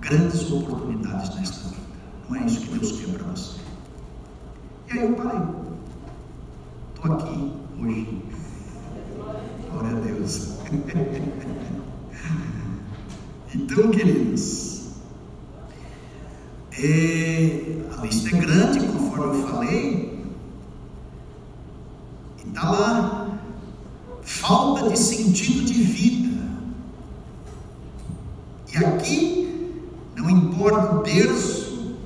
grandes 0.00 0.50
oportunidades 0.50 1.34
nesta 1.36 1.68
vida. 1.68 1.80
Não 2.28 2.36
é 2.36 2.46
isso 2.46 2.60
que 2.60 2.78
Deus 2.78 3.00
quer 3.00 3.18
para 3.18 3.28
você. 3.28 3.60
E 4.88 4.92
aí 4.98 5.06
eu 5.06 5.14
parei. 5.14 5.40
Estou 6.94 7.12
aqui 7.12 7.52
hoje. 7.80 8.22
Glória 9.70 9.96
a 9.96 10.00
Deus. 10.00 10.58
então, 13.54 13.90
queridos, 13.90 14.69
é, 16.82 17.96
a 17.96 18.00
lista 18.02 18.34
é 18.34 18.40
grande, 18.40 18.86
conforme 18.86 19.38
eu 19.38 19.46
falei. 19.48 20.24
E 22.44 22.48
está 22.48 22.70
lá. 22.70 23.38
Falta 24.22 24.90
de 24.90 24.98
sentido 24.98 25.64
de 25.64 25.82
vida. 25.82 26.40
E 28.72 28.84
aqui, 28.84 29.82
não 30.16 30.30
importa 30.30 30.96
o 30.96 31.02
berço, 31.02 31.96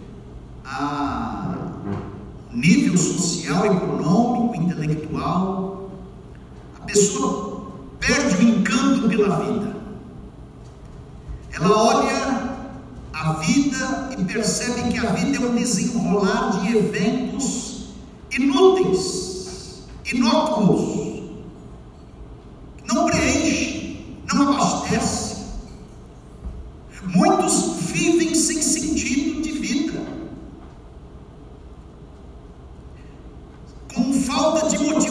a 0.64 1.54
nível 2.52 2.96
social, 2.96 3.66
econômico, 3.66 4.56
intelectual, 4.56 5.90
a 6.80 6.84
pessoa 6.84 7.72
perde 7.98 8.36
o 8.36 8.48
encanto 8.48 9.08
pela 9.08 9.40
vida. 9.40 9.76
Ela 11.52 11.76
olha 11.76 12.53
a 13.14 13.32
vida 13.34 14.10
e 14.18 14.24
percebe 14.24 14.92
que 14.92 14.98
a 14.98 15.12
vida 15.12 15.36
é 15.36 15.40
um 15.40 15.54
desenrolar 15.54 16.60
de 16.60 16.76
eventos 16.76 17.94
inúteis, 18.32 19.84
inócuos, 20.12 21.22
não 22.92 23.06
preenche, 23.06 24.18
não 24.32 24.52
abastece. 24.52 25.44
Muitos 27.04 27.76
vivem 27.92 28.34
sem 28.34 28.60
sentido 28.60 29.42
de 29.42 29.52
vida, 29.52 30.00
com 33.94 34.12
falta 34.12 34.68
de 34.68 34.78
motivação 34.78 35.03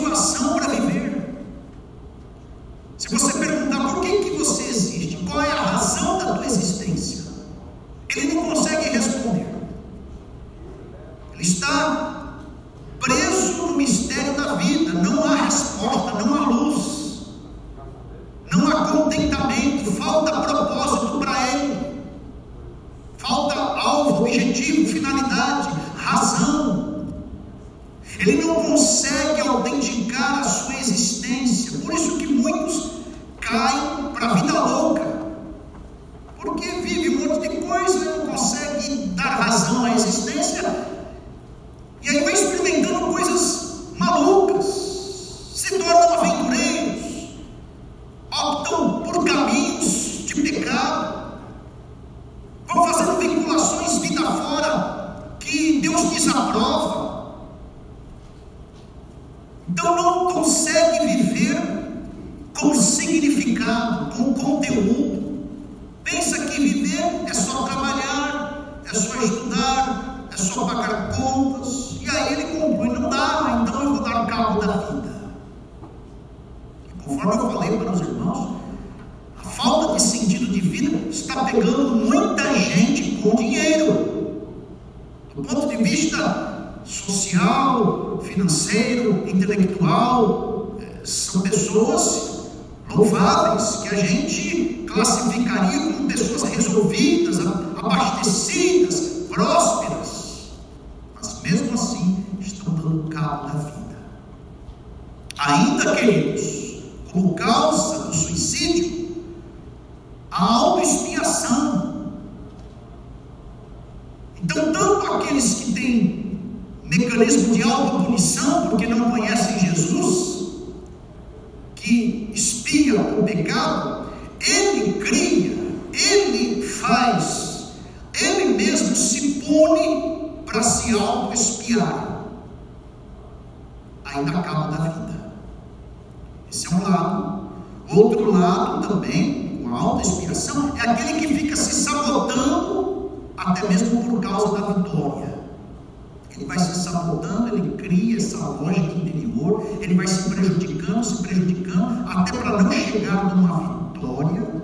se 146.63 146.83
sabotando, 146.83 147.55
ele 147.57 147.75
cria 147.77 148.17
essa 148.17 148.37
lógica 148.37 148.93
interior, 148.93 149.65
ele 149.81 149.95
vai 149.95 150.07
se 150.07 150.29
prejudicando, 150.29 151.03
se 151.03 151.21
prejudicando, 151.21 152.09
até 152.09 152.37
para 152.37 152.63
não 152.63 152.71
chegar 152.71 153.35
numa 153.35 153.93
vitória. 153.93 154.63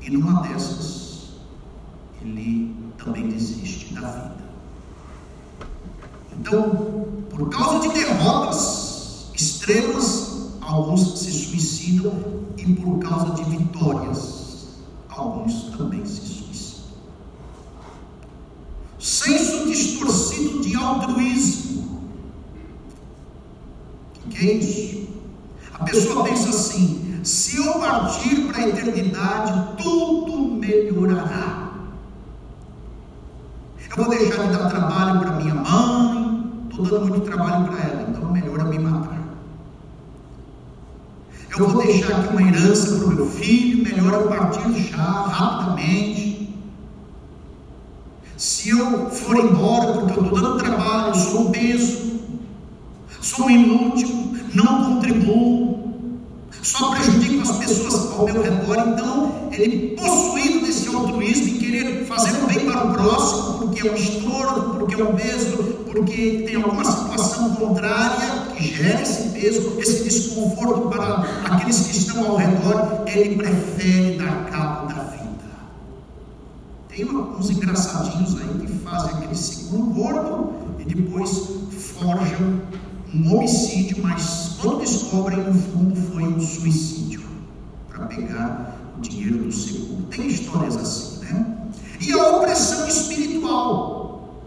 E 0.00 0.10
numa 0.10 0.42
dessas, 0.42 1.30
ele 2.20 2.76
também 3.02 3.28
desiste 3.28 3.94
da 3.94 4.08
vida. 4.08 4.44
Então, 6.38 7.06
por 7.30 7.48
causa 7.48 7.88
de 7.88 7.94
derrotas 7.94 9.30
extremas, 9.34 10.50
alguns 10.60 11.20
se 11.20 11.30
suicidam, 11.30 12.12
e 12.58 12.74
por 12.74 12.98
causa 12.98 13.34
de 13.34 13.44
vitórias, 13.44 14.68
alguns 15.08 15.76
também 15.76 16.04
se 16.04 16.20
suicidam. 16.20 16.84
Senso 18.98 19.66
de 19.66 19.72
distorcido 19.72 20.60
de 20.60 20.74
altruísmo. 20.94 22.10
O 24.24 24.28
que, 24.28 24.48
é 24.48 24.52
isso? 24.54 25.08
A 25.74 25.84
pessoa 25.84 26.24
pensa 26.24 26.50
assim: 26.50 27.20
se 27.22 27.56
eu 27.56 27.74
partir 27.74 28.46
para 28.46 28.58
a 28.58 28.68
eternidade, 28.68 29.82
tudo 29.82 30.56
melhorará. 30.56 31.72
Eu 33.96 34.04
vou 34.04 34.08
deixar 34.08 34.48
de 34.48 34.56
dar 34.56 34.68
trabalho 34.68 35.20
para 35.20 35.32
minha 35.36 35.54
mãe, 35.54 36.50
estou 36.68 36.84
dando 36.84 37.06
muito 37.06 37.30
trabalho 37.30 37.66
para 37.66 37.80
ela, 37.80 38.06
então 38.08 38.32
melhor 38.32 38.64
me 38.64 38.78
matar. 38.78 39.22
Eu 41.56 41.68
vou 41.68 41.80
deixar 41.80 42.18
aqui 42.18 42.28
uma 42.30 42.42
herança 42.42 42.96
para 42.96 43.06
o 43.06 43.14
meu 43.14 43.26
filho, 43.30 43.84
melhor 43.84 44.22
eu 44.22 44.28
partir 44.28 44.72
já, 44.90 45.02
rapidamente. 45.02 46.33
Se 48.36 48.70
eu 48.70 49.10
for 49.10 49.36
embora 49.36 49.92
porque 49.92 50.18
eu 50.18 50.24
estou 50.24 50.40
dando 50.40 50.58
trabalho, 50.58 51.14
sou 51.14 51.50
peso, 51.50 52.20
sou 53.20 53.48
inútil, 53.48 54.08
não 54.52 54.94
contribuo, 54.94 55.74
só 56.62 56.90
prejudico 56.90 57.42
as 57.42 57.58
pessoas 57.58 58.12
ao 58.12 58.24
meu 58.24 58.42
redor, 58.42 58.88
então 58.88 59.48
ele 59.52 59.96
possuído 59.96 60.66
desse 60.66 60.88
altruísmo 60.94 61.48
e 61.48 61.58
querer 61.58 62.06
fazer 62.06 62.42
o 62.42 62.46
bem 62.46 62.66
para 62.66 62.86
o 62.86 62.92
próximo, 62.92 63.58
porque 63.58 63.86
é 63.86 63.92
um 63.92 63.94
estorno, 63.94 64.74
porque 64.78 65.00
é 65.00 65.04
um 65.04 65.14
peso, 65.14 65.56
porque 65.92 66.44
tem 66.46 66.56
alguma 66.56 66.84
situação 66.84 67.54
contrária 67.54 68.46
que 68.56 68.74
gera 68.74 69.02
esse 69.02 69.28
peso, 69.28 69.74
esse 69.78 70.04
desconforto 70.04 70.88
para 70.88 71.24
aqueles 71.44 71.80
que 71.80 71.96
estão 71.96 72.30
ao 72.30 72.36
redor, 72.36 73.04
ele 73.06 73.36
prefere 73.36 74.18
dar 74.18 74.46
cabo 74.50 74.88
da. 74.88 75.03
Tem 76.94 77.04
uns 77.04 77.50
engraçadinhos 77.50 78.40
aí 78.40 78.66
que 78.66 78.72
fazem 78.84 79.16
aquele 79.16 79.34
segundo 79.34 80.00
corpo 80.00 80.54
e 80.78 80.84
depois 80.84 81.50
forjam 81.98 82.60
um 83.12 83.34
homicídio, 83.34 84.00
mas 84.00 84.58
quando 84.62 84.78
descobrem, 84.78 85.38
no 85.40 85.54
fundo 85.54 85.96
foi 86.12 86.22
um 86.22 86.38
suicídio 86.38 87.20
para 87.88 88.06
pegar 88.06 88.76
o 88.96 89.00
dinheiro 89.00 89.38
do 89.38 89.52
seguro. 89.52 90.04
Tem 90.04 90.28
histórias 90.28 90.76
assim, 90.76 91.24
né? 91.24 91.68
E 92.00 92.12
a 92.12 92.36
opressão 92.36 92.86
espiritual. 92.86 94.44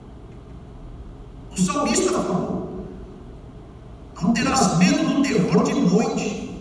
O 1.51 1.59
salmista 1.59 2.13
falou: 2.13 2.85
Não 4.21 4.31
terás 4.31 4.77
medo 4.77 5.03
do 5.03 5.21
terror 5.21 5.63
de 5.65 5.73
noite. 5.73 6.57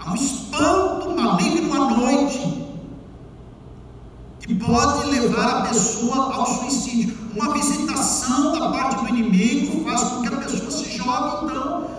Há 0.00 0.10
um 0.10 0.14
espanto 0.16 1.14
maligno 1.14 1.72
à 1.72 1.90
noite 1.96 2.65
que 4.46 4.54
pode 4.54 5.10
levar 5.10 5.58
a 5.58 5.60
pessoa 5.62 6.34
ao 6.34 6.46
suicídio. 6.46 7.16
Uma 7.34 7.52
visitação 7.52 8.52
da 8.52 8.70
parte 8.70 9.02
do 9.02 9.08
inimigo 9.08 9.84
faz 9.84 10.02
com 10.02 10.22
que 10.22 10.28
a 10.28 10.36
pessoa 10.38 10.70
se 10.70 10.96
jogue, 10.96 11.46
então, 11.46 11.90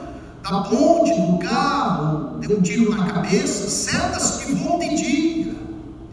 da 0.41 0.61
ponte, 0.61 1.13
do 1.13 1.37
carro, 1.39 2.39
dê 2.39 2.53
um 2.53 2.61
tiro 2.61 2.95
na 2.95 3.05
cabeça, 3.05 3.69
setas 3.69 4.37
que 4.37 4.53
voam 4.53 4.79
de 4.79 4.95
dia, 4.95 5.55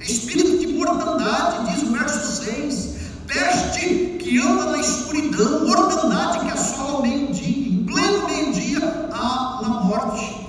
espírito 0.00 0.58
de 0.58 0.66
mortandade, 0.74 1.72
diz 1.72 1.82
o 1.84 1.92
verso 1.92 2.44
6, 2.44 2.94
peste 3.28 4.18
que 4.18 4.38
anda 4.40 4.72
na 4.72 4.78
escuridão, 4.78 5.66
mortandade 5.66 6.40
que 6.40 6.50
assola 6.50 6.98
o 6.98 7.02
meio-dia, 7.02 7.68
em 7.68 7.84
pleno 7.84 8.26
meio-dia 8.26 9.08
há 9.12 9.60
na 9.62 9.68
morte. 9.84 10.44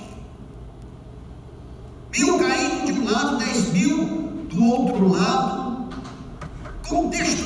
Mil 2.18 2.38
caindo 2.38 2.86
de 2.86 2.92
um 2.92 3.10
lado, 3.10 3.36
dez 3.38 3.72
mil 3.72 4.04
do 4.48 4.64
outro 4.64 5.08
lado, 5.12 5.66
contexto 6.96 7.45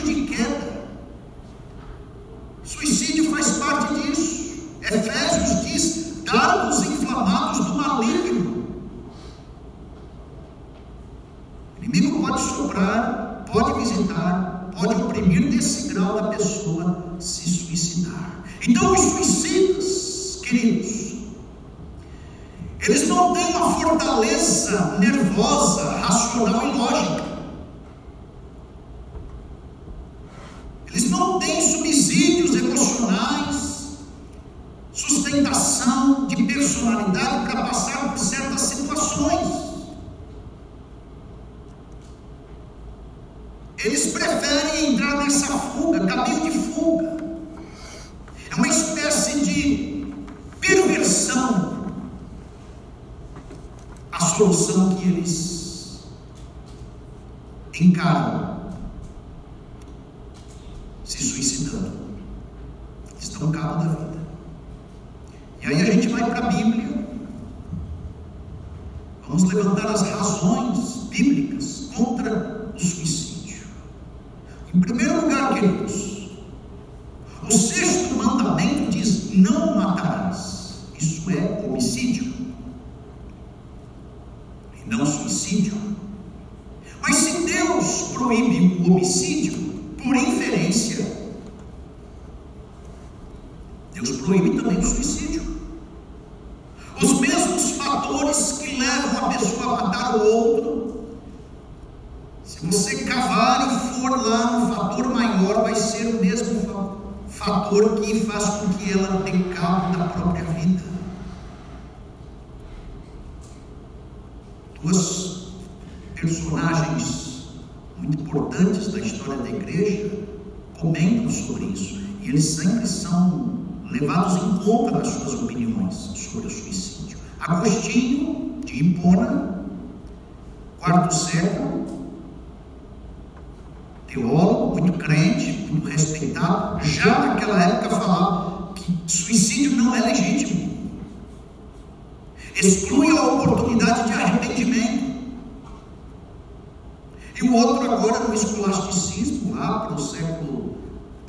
o 147.51 147.57
outro 147.57 147.91
agora 147.91 148.21
no 148.21 148.35
escolasticismo, 148.35 149.55
lá 149.55 149.81
para 149.81 149.95
o 149.95 149.99
século 149.99 150.77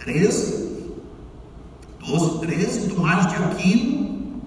XIII, 0.03 0.93
12, 1.99 2.39
13, 2.39 2.89
Tomás 2.89 3.27
de 3.27 3.35
Aquino, 3.35 4.41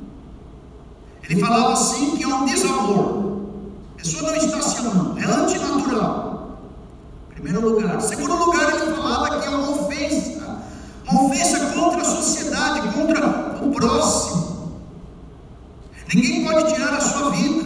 ele 1.28 1.40
falava 1.40 1.72
assim 1.72 2.16
que 2.16 2.22
é 2.22 2.26
um 2.28 2.44
desamor. 2.44 3.24
A 3.94 3.96
pessoa 3.96 4.30
não 4.30 4.37
está 4.37 4.60
se 4.60 4.78
amando, 4.78 5.18
é 5.18 5.24
antinatural. 5.24 6.58
Primeiro 7.30 7.68
lugar. 7.68 8.00
Segundo 8.00 8.34
lugar, 8.37 8.74
ele 8.74 8.94
falava 8.94 9.40
que 9.40 9.46
é 9.46 9.50
uma 9.50 9.70
ofensa. 9.70 10.64
Uma 11.10 11.24
ofensa 11.24 11.60
contra 11.74 12.02
a 12.02 12.04
sociedade, 12.04 12.88
contra 12.92 13.58
o 13.62 13.70
próximo. 13.70 14.80
Ninguém 16.12 16.44
pode 16.44 16.74
tirar 16.74 16.94
a 16.94 17.00
sua 17.00 17.30
vida. 17.30 17.63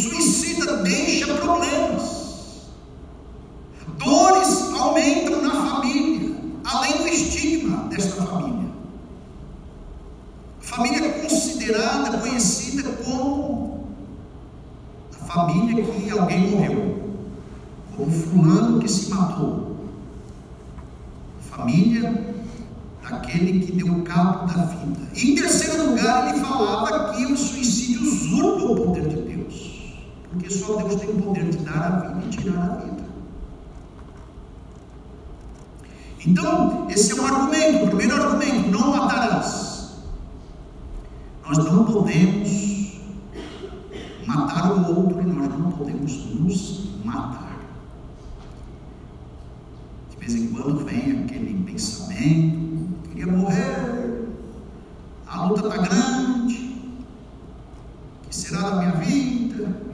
Suicida 0.00 0.78
deixa 0.78 1.34
problemas. 1.34 2.22
Dores 3.98 4.72
aumentam 4.72 5.42
na 5.42 5.52
desta 7.92 8.22
família. 8.22 8.70
Família 10.60 11.12
considerada, 11.20 12.18
conhecida 12.18 12.90
como 13.04 13.86
a 15.20 15.24
família 15.24 15.84
que 15.84 16.10
alguém 16.10 16.50
morreu, 16.50 17.18
como 17.94 18.10
fulano 18.10 18.80
que 18.80 18.88
se 18.88 19.10
matou. 19.10 19.76
Família 21.50 22.34
daquele 23.02 23.60
que 23.60 23.72
deu 23.72 24.02
cabo 24.04 24.46
da 24.46 24.64
vida. 24.64 25.00
Em 25.14 25.34
terceiro 25.34 25.90
lugar, 25.90 26.28
ele 26.34 26.42
falava 26.42 27.12
que 27.12 27.26
o 27.26 27.36
suicídio 27.36 28.02
usurpa 28.02 28.72
o 28.72 28.76
poder 28.76 29.08
de 29.08 29.21
porque 30.32 30.50
só 30.50 30.76
Deus 30.76 31.00
tem 31.00 31.10
o 31.10 31.22
poder 31.22 31.44
de 31.50 31.58
dar 31.58 31.82
a 31.82 31.90
vida 32.08 32.26
e 32.26 32.30
tirar 32.30 32.62
a 32.62 32.76
vida. 32.76 33.02
Então, 36.26 36.86
esse 36.88 37.12
é 37.12 37.20
um 37.20 37.26
argumento, 37.26 37.84
o 37.84 37.88
primeiro 37.88 38.22
argumento: 38.22 38.70
não 38.70 38.96
matarás. 38.96 39.92
Nós 41.46 41.58
não 41.58 41.84
podemos 41.84 42.96
matar 44.26 44.72
o 44.72 44.96
outro 44.96 45.20
e 45.20 45.24
nós 45.24 45.48
não 45.58 45.72
podemos 45.72 46.12
nos 46.34 47.04
matar. 47.04 47.58
De 50.10 50.16
vez 50.16 50.34
em 50.34 50.46
quando 50.48 50.84
vem 50.86 51.24
aquele 51.24 51.62
pensamento: 51.64 52.98
queria 53.08 53.26
morrer, 53.26 54.28
a 55.26 55.44
luta 55.44 55.68
está 55.68 55.76
grande, 55.82 56.80
o 58.24 58.28
que 58.28 58.34
será 58.34 58.60
da 58.62 58.76
minha 58.76 58.92
vida? 58.92 59.91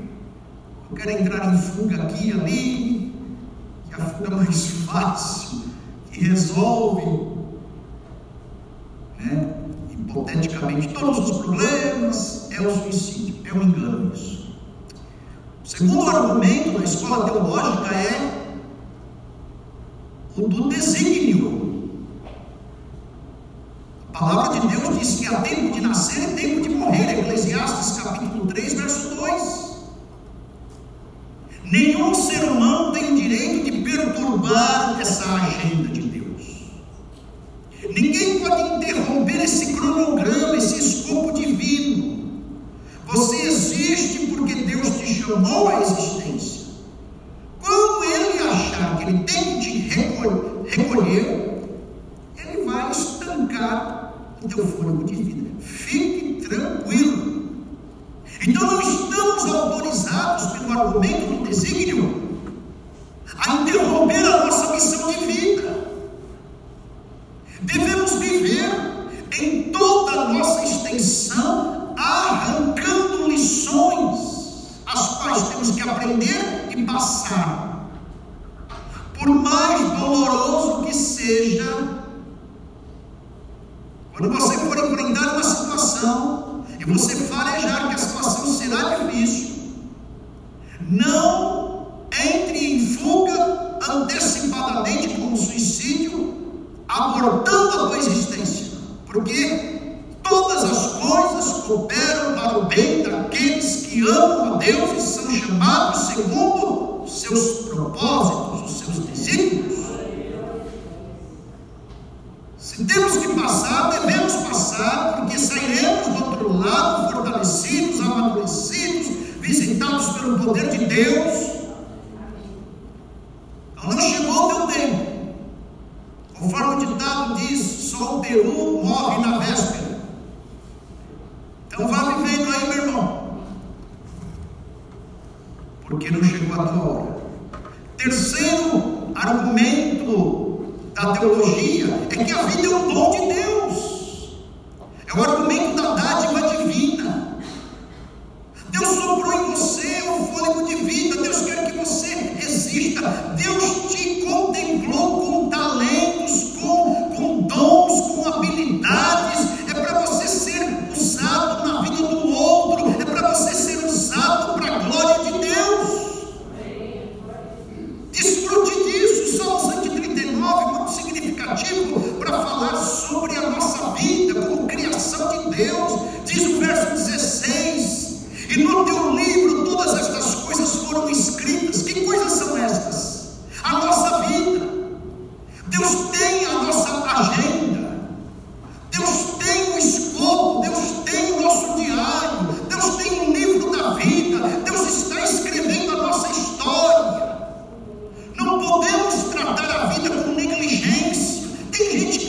Quero 0.97 1.11
entrar 1.11 1.55
em 1.55 1.59
fuga 1.59 2.03
aqui 2.03 2.29
e 2.29 2.33
ali, 2.33 3.15
que 3.89 4.01
a 4.01 4.05
fuga 4.07 4.33
é 4.33 4.37
mais 4.37 4.67
fácil 4.87 5.61
que 6.11 6.25
resolve, 6.25 7.29
né, 9.21 9.55
hipoteticamente, 9.91 10.89
todos 10.89 11.31
os 11.31 11.39
problemas, 11.39 12.49
é 12.51 12.61
o 12.61 12.83
suicídio, 12.83 13.37
é 13.45 13.53
o 13.53 13.63
engano 13.63 14.15
isso. 14.15 14.57
O 15.63 15.69
segundo 15.69 16.09
argumento 16.09 16.79
da 16.79 16.85
escola 16.85 17.25
teológica 17.27 17.95
é 17.95 18.55
o 20.39 20.49
do 20.49 20.69
desígnio. 20.69 21.91
A 24.15 24.19
palavra 24.19 24.59
de 24.59 24.69
Deus 24.69 24.99
diz 24.99 25.17
que 25.17 25.27
há 25.27 25.43
tempo 25.43 25.71
de 25.71 25.81
nascer 25.83 26.31
e 26.31 26.35
tempo 26.35 26.63
de 26.63 26.71
morrer, 26.71 27.21
Eclesiastes 27.21 28.03
capítulo 28.03 28.47
3, 28.47 28.73
verso 28.73 29.15
2. 29.15 29.68
Nenhum 31.71 32.15
ser 32.15 32.45
humano 32.45 32.93
tem 32.93 33.13
o 33.13 33.17
direito 33.17 33.71
de 33.71 33.79
perturbar 33.83 34.99
essa 35.01 35.25
agenda 35.35 35.89
de 35.89 35.99
Ninguém 37.91 38.41
pode 38.41 38.77
interromper 38.77 39.43
esse 39.43 39.75
cronograma, 39.75 40.57
esse 40.57 40.79
escopo 40.79 41.33
divino. 41.33 42.43
Você 43.07 43.37
existe 43.37 44.27
porque 44.27 44.55
Deus 44.55 44.99
te 44.99 45.15
chamou 45.15 45.69
à 45.69 45.81
existência. 45.81 46.69
Quando 47.61 48.05
ele 48.05 48.39
achar 48.51 48.99
que 48.99 49.05
ele 49.05 49.19
tem 49.25 49.61
te 49.61 49.71
recolher, 50.69 51.65
ele 52.37 52.65
vai 52.65 52.91
estancar 52.91 54.15
o 54.43 54.49
teu 54.49 54.67
fôlego 54.67 55.05
de 55.05 55.15
vida. 55.15 55.51
Fique 55.61 56.47
tranquilo. 56.47 57.48
Então 58.49 58.67
não 58.67 58.81
estamos 58.81 59.45
autorizados 59.45 60.47
pelo 60.59 60.73
argumento 60.73 61.35
do 61.35 61.45
desígnio 61.47 62.28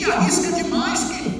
Que 0.00 0.10
arrisca 0.10 0.50
demais, 0.52 1.04
queridos. 1.04 1.39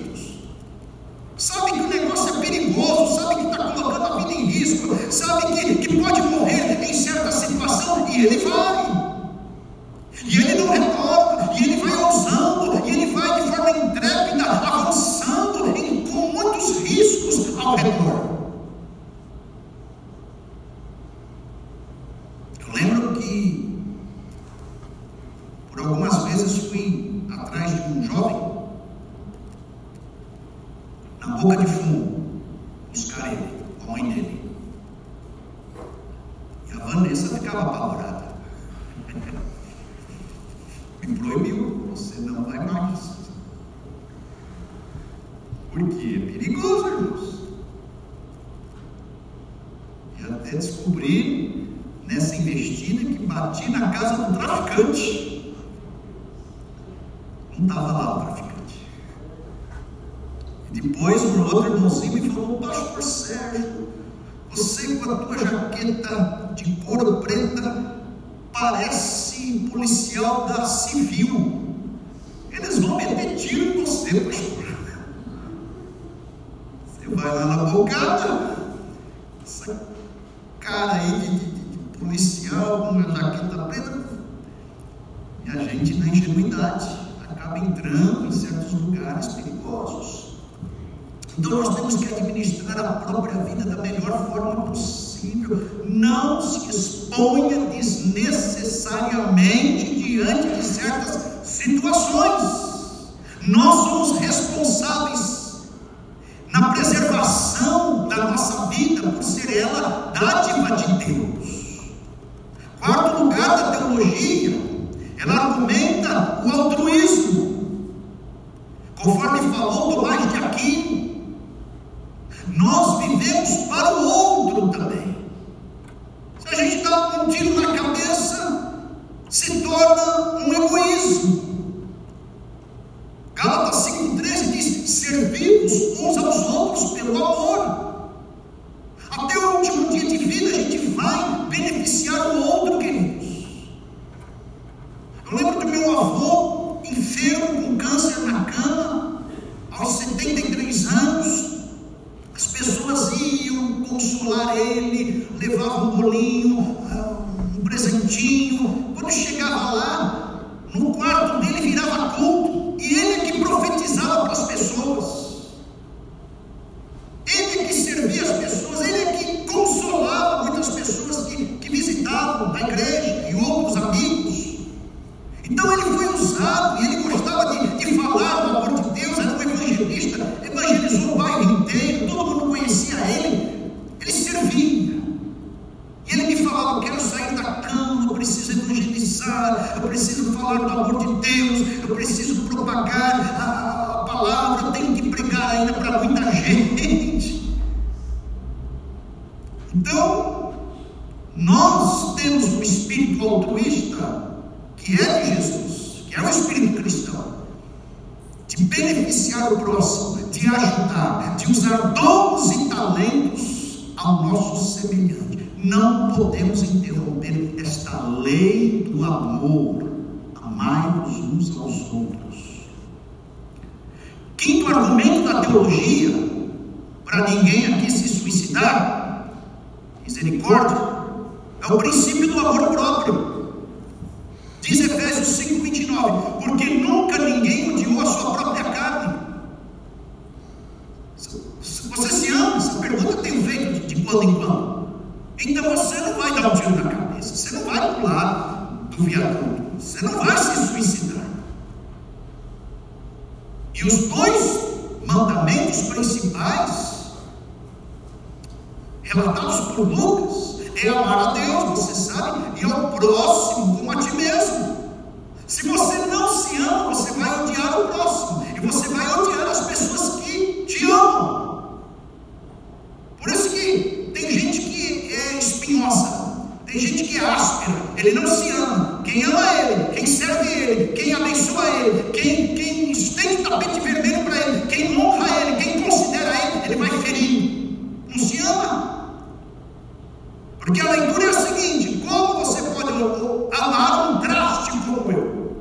Porque 290.61 290.81
a 290.81 290.91
leitura 290.91 291.25
é 291.25 291.31
a 291.31 291.33
seguinte: 291.33 292.07
como 292.07 292.45
você 292.45 292.63
pode 292.63 292.93
amar 292.93 294.11
um 294.11 294.21
drástico 294.21 294.79
como 294.85 295.13
eu? 295.13 295.57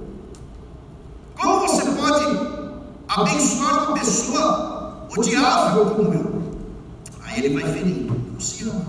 Como 1.39 1.59
você 1.61 1.85
pode 1.91 2.39
abençoar 3.07 3.83
uma 3.85 3.99
pessoa 3.99 5.07
odiável 5.17 5.85
como 5.91 6.13
eu? 6.13 6.39
Aí 7.23 7.45
ele 7.45 7.59
vai 7.59 7.71
ferir. 7.71 8.11
Não 8.33 8.39
se 8.39 8.63
ama. 8.63 8.85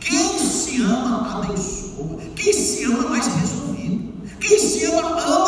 Quem 0.00 0.38
se 0.38 0.82
ama, 0.82 1.38
abençoa. 1.38 2.20
Quem 2.36 2.52
se 2.52 2.84
ama, 2.84 3.08
mais 3.08 3.26
resolvido. 3.26 4.12
Quem 4.40 4.58
se 4.58 4.84
ama, 4.84 5.18
ama. 5.20 5.43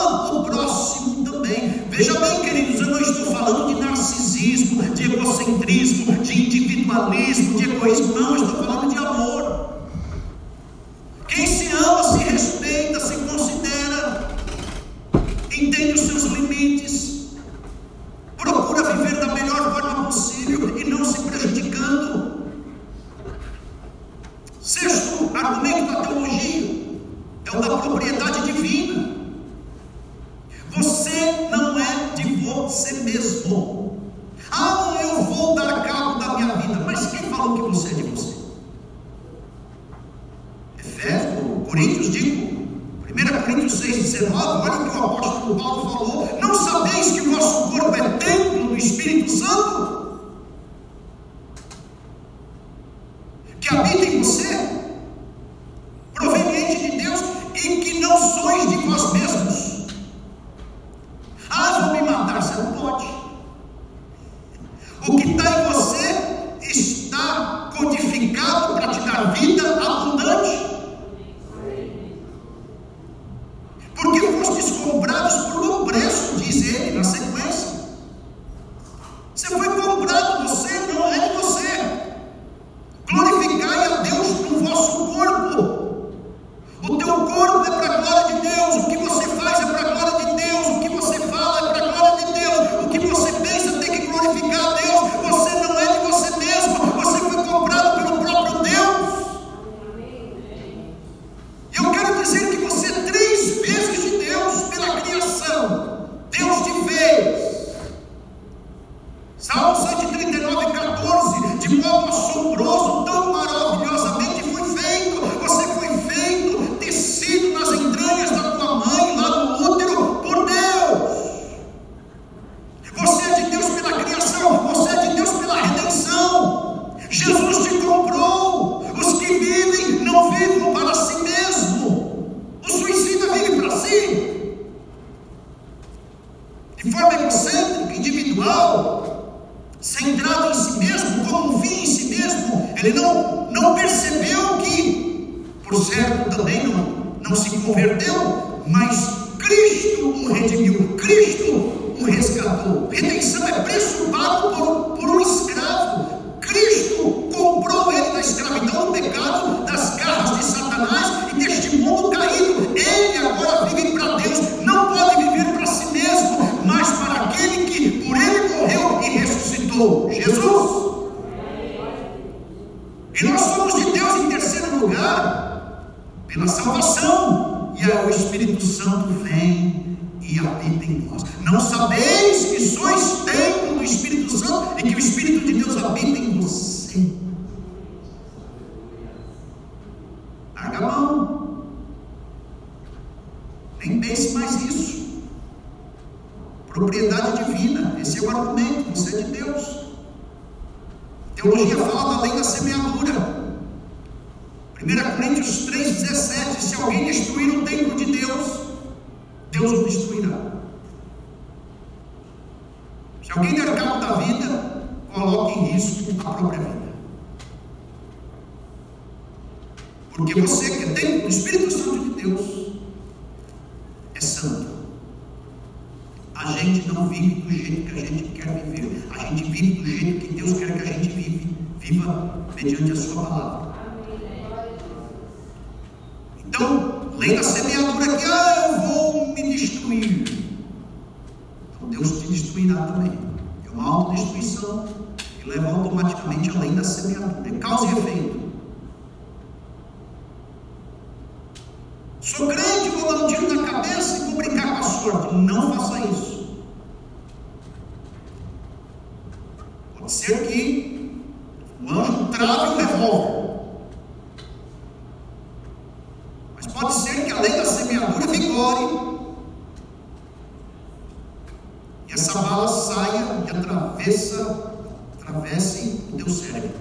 essa 272.17 272.41
bala 272.41 272.67
saia 272.67 273.45
e 273.47 273.51
atravessa, 273.51 274.73
atravesse 275.21 276.01
o 276.13 276.17
teu 276.17 276.31
cérebro. 276.31 276.81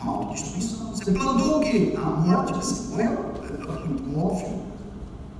Uma 0.00 0.12
autodestruição. 0.12 0.94
Você 0.94 1.12
plantou 1.12 1.58
o 1.58 1.60
quê? 1.60 1.94
A 1.94 2.00
morte, 2.00 2.54
a 2.54 2.62
sequela, 2.62 3.34
é 3.44 3.86
muito 3.86 4.18
óbvio. 4.18 4.62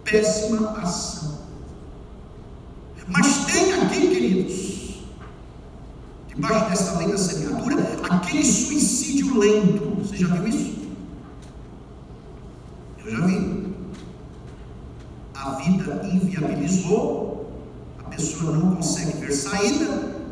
Péssima 0.05 0.71
ação. 0.73 1.39
Mas 3.09 3.47
tem 3.47 3.73
aqui, 3.73 4.09
queridos, 4.09 5.01
debaixo 6.29 6.69
dessa 6.69 6.99
lei 6.99 7.09
da 7.09 7.19
semeadura, 7.19 7.83
aquele 8.11 8.45
suicídio 8.45 9.39
lento. 9.39 9.97
Você 10.03 10.17
já 10.19 10.27
viu 10.27 10.49
isso? 10.49 10.86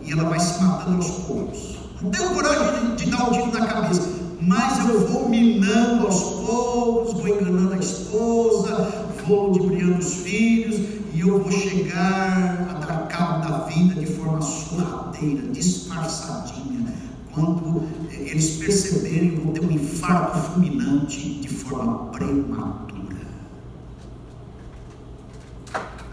e 0.05 0.13
ela 0.13 0.25
vai 0.25 0.39
se 0.39 0.63
matando 0.63 0.97
aos 0.97 1.11
poucos. 1.11 1.77
Não 2.01 2.11
tenho 2.11 2.31
coragem 2.31 2.97
de, 2.97 3.05
de 3.05 3.11
dar 3.11 3.29
um 3.29 3.33
tiro 3.33 3.59
na 3.59 3.67
cabeça, 3.67 4.09
mas 4.41 4.89
eu 4.89 5.09
vou 5.09 5.29
minando 5.29 6.07
aos 6.07 6.21
poucos, 6.47 7.15
vou 7.15 7.29
enganando 7.29 7.75
a 7.75 7.79
esposa, 7.79 9.07
vou 9.27 9.53
debriando 9.53 9.99
os 9.99 10.15
filhos 10.15 10.77
e 11.15 11.21
eu 11.21 11.41
vou 11.41 11.51
chegar 11.51 12.69
a 12.71 12.75
dar 12.75 13.09
cabo 13.09 13.49
da 13.49 13.59
vida 13.67 13.95
de 14.01 14.07
forma 14.07 14.43
sorrateira, 14.43 15.49
disfarçadinha. 15.49 16.93
Quando 17.33 17.83
eles 18.11 18.59
perceberem, 18.59 19.37
vão 19.37 19.53
ter 19.53 19.65
um 19.65 19.71
infarto 19.71 20.39
fulminante 20.39 21.41
de 21.41 21.49
forma 21.49 22.07
prematura. 22.11 22.94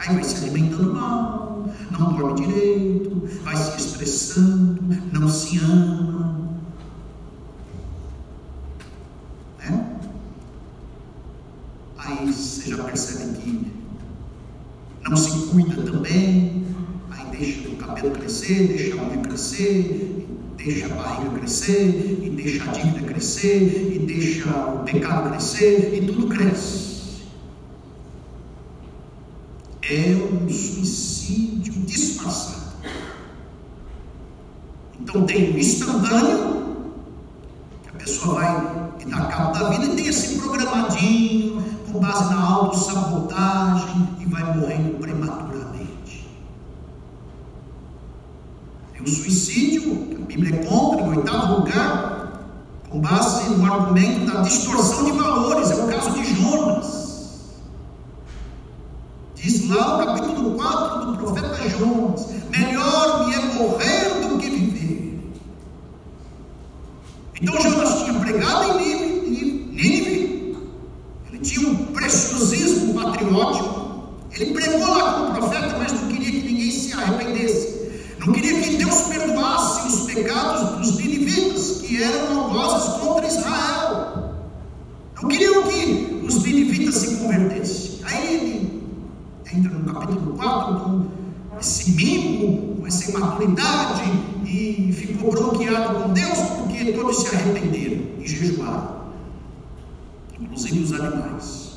Aí 0.02 0.16
vai 0.16 0.24
se 0.24 0.38
alimentando 0.38 0.96
mal, 0.96 1.70
não 1.92 2.14
dorme 2.14 2.48
direito, 2.48 3.22
vai 3.44 3.56
se 3.56 3.78
estressando, 3.78 4.82
não 5.14 5.30
se 5.30 5.60
ama. 5.60 6.58
Né? 9.60 10.00
Aí 12.00 12.34
você 12.34 12.72
já 12.72 12.84
percebe 12.84 13.38
que 13.42 13.72
não 15.08 15.16
se 15.16 15.48
cuida 15.50 15.84
também, 15.84 16.66
aí 17.12 17.26
deixa 17.38 17.70
o 17.70 17.76
cabelo 17.76 18.10
crescer, 18.10 18.70
deixa 18.70 19.00
a 19.00 19.04
unha 19.04 19.18
crescer, 19.20 20.28
deixa 20.58 20.86
a 20.88 20.96
barriga 20.96 21.38
crescer, 21.38 22.20
e 22.24 22.30
deixa 22.32 22.64
a 22.64 22.74
dívida 22.74 23.06
crescer, 23.06 23.94
e 23.94 24.00
deixa 24.00 24.50
o 24.50 24.80
pecado 24.84 25.30
crescer, 25.30 25.94
e 25.94 26.08
tudo 26.08 26.28
cresce. 26.28 26.91
É 29.84 30.16
um 30.16 30.48
suicídio 30.48 31.74
disfarçado. 31.86 32.72
Então 35.00 35.26
tem 35.26 35.52
o 35.52 35.58
instantâneo, 35.58 36.86
que 37.82 37.90
a 37.90 37.94
pessoa 37.94 38.36
vai 38.36 38.94
e 39.00 39.06
dá 39.06 39.26
cabo 39.26 39.54
da 39.54 39.70
vida, 39.70 39.86
e 39.86 39.96
tem 39.96 40.08
esse 40.08 40.40
programadinho, 40.40 41.64
com 41.92 42.00
base 42.00 42.34
na 42.34 42.42
autossabotagem, 42.42 44.10
e 44.20 44.26
vai 44.26 44.56
morrendo 44.56 45.00
prematuramente. 45.00 46.30
Tem 48.94 49.02
o 49.02 49.08
suicídio, 49.08 49.82
que 50.08 50.16
a 50.16 50.26
Bíblia 50.26 50.62
é 50.62 50.64
contra, 50.64 51.06
em 51.08 51.18
oitavo 51.18 51.56
lugar, 51.56 52.42
com 52.88 53.00
base 53.00 53.50
no 53.50 53.74
argumento 53.74 54.32
da 54.32 54.42
distorção 54.42 55.06
de 55.06 55.12
valores, 55.14 55.72
é 55.72 55.76
o 55.76 55.88
caso 55.88 56.12
de 56.12 56.36
Jonas. 56.36 57.01
Diz 59.42 59.68
lá 59.70 59.98
no 59.98 60.06
capítulo 60.06 60.52
4 60.52 61.06
do 61.06 61.18
profeta 61.18 61.68
Jonas: 61.70 62.28
Melhor 62.52 63.28
me 63.28 63.34
é 63.34 63.40
morrer 63.56 64.28
do 64.30 64.38
que 64.38 64.50
viver. 64.52 65.20
Então 67.42 67.60
Jonas 67.60 68.04
tinha 68.04 68.20
pregado 68.20 68.80
em 68.80 69.72
Nínive, 69.72 70.56
ele 71.28 71.40
tinha 71.40 71.68
um 71.68 71.86
preciosismo 71.88 72.94
patriótico, 72.94 74.14
ele 74.32 74.54
pregou 74.54 74.88
lá 74.88 75.14
como 75.14 75.34
profeta, 75.34 75.76
mas 75.80 75.92
não 75.92 76.08
queria 76.10 76.40
que 76.40 76.48
ninguém 76.48 76.70
se 76.70 76.94
arrependesse, 76.94 77.90
não 78.20 78.32
queria 78.34 78.62
que 78.62 78.78
Deus 78.78 79.02
perdoasse 79.08 79.88
os 79.88 80.02
pecados 80.02 80.78
dos 80.78 80.98
ninivitas, 80.98 81.82
que 81.82 82.04
eram 82.04 82.42
algozes 82.42 83.02
contra 83.02 83.26
Israel, 83.26 84.36
não 85.20 85.28
queriam 85.28 85.64
que 85.64 86.22
os 86.28 86.44
ninivitas 86.44 86.94
se 86.94 87.16
convertessem. 87.16 87.91
Aí 90.02 90.08
ele 90.08 90.14
entra 90.14 90.26
no 90.26 90.36
capítulo 90.36 90.36
4 90.36 90.80
com 90.80 91.60
esse 91.60 91.92
mimo, 91.92 92.78
com 92.78 92.88
essa 92.88 93.12
imaturidade 93.12 94.04
e 94.46 94.92
ficou 94.94 95.32
bloqueado 95.32 96.02
com 96.02 96.14
Deus 96.14 96.40
porque 96.58 96.92
todos 96.94 97.18
se 97.18 97.36
arrependeram 97.36 98.20
e 98.20 98.28
jejuaram, 98.28 99.02
inclusive 100.40 100.80
os 100.80 100.94
animais. 100.94 101.72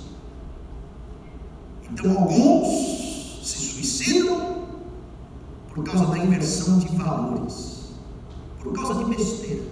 Então 1.90 2.10
alguns 2.18 3.46
se 3.46 3.58
suicidam 3.58 4.64
por 5.74 5.84
causa 5.84 6.06
da 6.06 6.18
inversão 6.18 6.78
de 6.78 6.88
valores, 6.96 7.90
por 8.62 8.72
causa 8.72 9.04
de 9.04 9.04
besteira. 9.04 9.64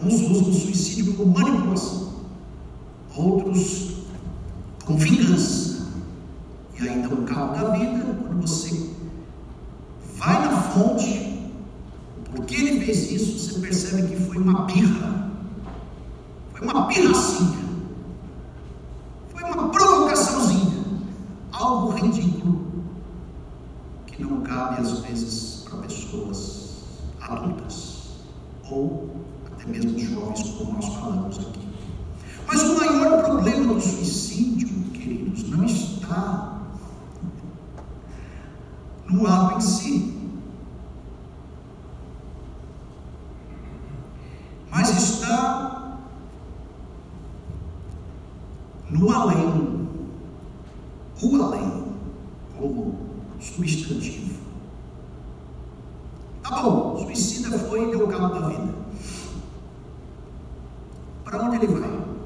Uns 0.00 0.20
usam 0.20 0.50
o 0.50 0.54
suicídio 0.54 1.14
como 1.14 1.32
manipulação, 1.36 2.12
outros 3.16 3.97
com 4.88 4.96
vingança. 4.96 5.86
E 6.80 6.88
aí 6.88 7.02
dá 7.02 7.08
um 7.08 7.26
cabo 7.26 7.54
da 7.54 7.70
vida 7.76 8.04
quando 8.22 8.40
você 8.40 8.90
vai 10.16 10.40
na 10.46 10.62
fonte, 10.62 11.52
porque 12.34 12.54
ele 12.54 12.84
fez 12.86 13.12
isso, 13.12 13.38
você 13.38 13.60
percebe 13.60 14.08
que 14.08 14.16
foi 14.16 14.38
uma 14.38 14.62
birra, 14.62 15.30
foi 16.54 16.66
uma 16.66 16.86
pirracinha, 16.86 17.58
foi 19.30 19.42
uma 19.42 19.68
provocaçãozinha, 19.68 20.84
algo 21.52 21.90
ridículo 21.90 22.66
que 24.06 24.22
não 24.22 24.40
cabe 24.40 24.80
às 24.80 25.00
vezes 25.00 25.64
para 25.68 25.80
pessoas 25.80 26.76
adultas 27.20 27.98
ou 28.70 29.10
até 29.52 29.66
mesmo 29.66 29.98
jovens, 29.98 30.42
como 30.56 30.72
nós 30.72 30.86
falamos 30.94 31.38
aqui. 31.40 31.68
Mas 32.46 32.62
o 32.62 32.76
maior 32.78 33.22
problema 33.24 33.74
do 33.74 33.80
suicídio 33.80 34.67
queridos, 35.38 35.50
não 35.50 35.64
está 35.64 36.62
no 39.08 39.26
ato 39.26 39.56
em 39.56 39.60
si, 39.60 40.32
mas 44.70 44.90
está 44.90 45.98
no 48.90 49.10
além, 49.10 49.88
o 51.22 51.42
além, 51.42 51.84
como 52.58 52.98
substantivo. 53.40 54.38
Tá 56.42 56.62
bom, 56.62 56.96
suicida 57.04 57.58
foi 57.58 57.88
e 57.88 57.90
deu 57.90 58.08
cabo 58.08 58.28
da 58.28 58.48
vida. 58.48 58.74
Para 61.24 61.42
onde 61.42 61.56
ele 61.56 61.66
vai? 61.66 62.17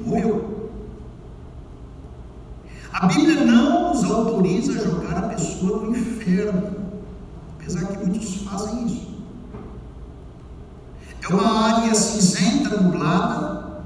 Morreu. 0.00 0.70
A 2.92 3.06
Bíblia 3.06 3.44
não 3.44 3.94
nos 3.94 4.04
autoriza 4.04 4.72
a 4.72 4.84
jogar 4.84 5.16
a 5.16 5.28
pessoa 5.28 5.86
no 5.86 5.96
inferno, 5.96 6.76
apesar 7.58 7.86
que 7.86 8.06
muitos 8.06 8.34
fazem 8.42 8.86
isso. 8.86 9.10
É 11.22 11.28
uma 11.32 11.76
área 11.76 11.94
cinzenta, 11.94 12.80
nublada. 12.80 13.84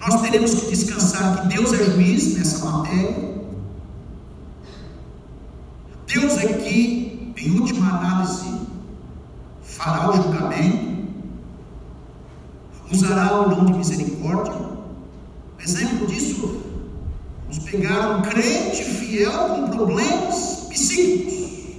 Nós 0.00 0.20
teremos 0.20 0.54
que 0.54 0.66
descansar 0.66 1.42
que 1.42 1.56
Deus 1.56 1.72
é 1.72 1.84
juiz 1.84 2.36
nessa 2.36 2.64
matéria. 2.68 3.34
Deus 6.06 6.36
é 6.38 6.48
que, 6.48 7.32
em 7.36 7.60
última 7.60 7.98
análise, 7.98 8.66
fará 9.62 10.10
o 10.10 10.12
julgamento, 10.12 11.08
usará 12.92 13.40
o 13.40 13.48
nome 13.48 13.72
de 13.72 13.78
misericórdia 13.78 14.73
Exemplo 15.64 16.06
disso, 16.06 16.60
vamos 17.48 17.58
pegar 17.70 18.18
um 18.18 18.22
crente 18.22 18.84
fiel 18.84 19.48
com 19.48 19.70
problemas 19.70 20.66
psíquicos. 20.68 21.78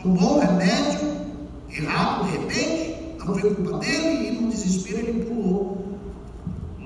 Tomou 0.00 0.40
remédio 0.40 1.26
errado, 1.70 2.24
de 2.24 2.38
repente, 2.38 3.18
não 3.18 3.38
foi 3.38 3.54
culpa 3.54 3.78
dele, 3.78 4.28
e 4.28 4.40
no 4.40 4.50
desespero 4.50 5.00
ele 5.00 5.24
pulou 5.26 5.98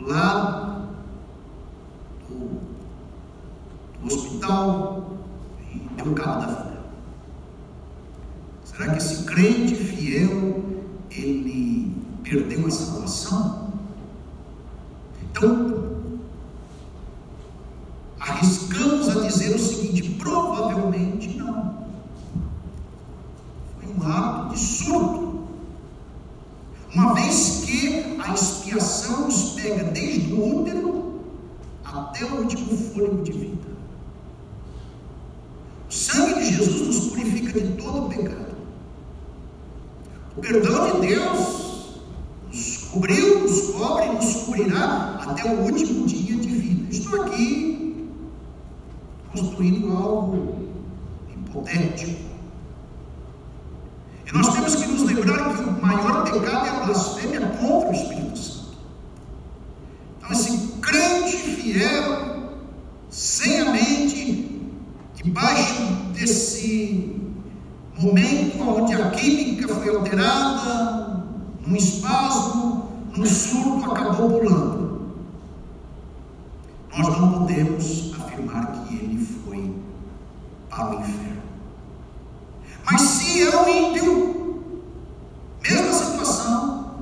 lá 0.09 0.89
do, 2.29 2.61
do 4.01 4.07
hospital 4.13 5.13
e 5.73 6.03
deu 6.03 6.15
cabo 6.15 6.41
da 6.41 6.47
vida. 6.47 6.81
Será 8.65 8.91
que 8.91 8.99
esse 8.99 9.23
crente 9.23 9.77
fiel, 9.77 10.65
ele 11.13 11.95
perdeu 12.25 12.67
a 12.67 12.71
salvação? 12.73 13.76
Então, 15.37 15.85
arriscamos 18.19 19.09
a 19.09 19.21
dizer 19.21 19.55
o 19.55 19.59
seguinte: 19.59 20.11
provavelmente 20.19 21.37
não. 21.37 21.87
Foi 23.79 23.93
um 23.93 24.11
ato 24.11 24.55
de 24.55 24.59
surto. 24.59 25.47
Uma 26.95 27.15
vez 27.15 27.65
que 27.67 28.17
a 28.19 28.33
expiação 28.33 29.27
nos 29.27 29.51
pega 29.51 29.85
desde 29.85 30.33
o 30.33 30.61
útero 30.63 31.21
até 31.85 32.25
o 32.25 32.37
último 32.39 32.75
fôlego 32.79 33.23
de 33.23 33.33
vida. 33.33 33.67
O 35.87 35.93
sangue 35.93 36.41
de 36.41 36.57
Jesus 36.57 36.87
nos 36.87 37.09
purifica 37.11 37.61
de 37.61 37.83
todo 37.83 38.09
pecado. 38.09 38.57
O 40.35 40.41
perdão 40.41 40.93
de 40.93 41.09
Deus 41.09 41.56
construindo 49.57 49.97
algo 49.97 50.69
hipotético. 51.31 52.27
E 54.27 54.33
nós 54.33 54.53
temos 54.53 54.75
que 54.75 54.87
nos 54.87 55.03
lembrar 55.03 55.57
que 55.57 55.63
o 55.63 55.83
maior 55.83 56.25
pecado 56.25 56.67
é 56.67 56.71
a 56.71 56.85
blasfêmia 56.85 57.41
contra 57.41 57.89
o 57.89 57.93
Espírito 57.93 58.39
Santo. 58.39 58.77
Então, 60.19 60.33
esse 60.33 60.69
crente 60.81 61.37
fiel, 61.37 62.53
sem 63.09 63.61
a 63.61 63.73
mente, 63.73 64.61
debaixo 65.15 65.83
desse 66.13 67.19
momento 67.99 68.61
onde 68.61 68.95
a 68.95 69.11
química 69.11 69.69
foi 69.75 69.95
alterada, 69.95 71.25
num 71.67 71.77
espasmo, 71.77 72.91
num 73.17 73.25
surto, 73.25 73.91
acabou 73.91 74.41
pulando 74.41 74.87
nós 76.97 77.19
não 77.19 77.33
podemos 77.33 78.15
afirmar 78.19 78.73
que 78.73 78.95
ele 78.95 79.25
foi 79.25 79.75
para 80.71 80.97
o 80.97 81.01
inferno. 81.01 81.43
Mas 82.91 83.01
se 83.03 83.43
é 83.43 83.57
um 83.57 83.69
ímpio, 83.69 84.63
mesma 85.63 85.93
situação, 85.93 86.95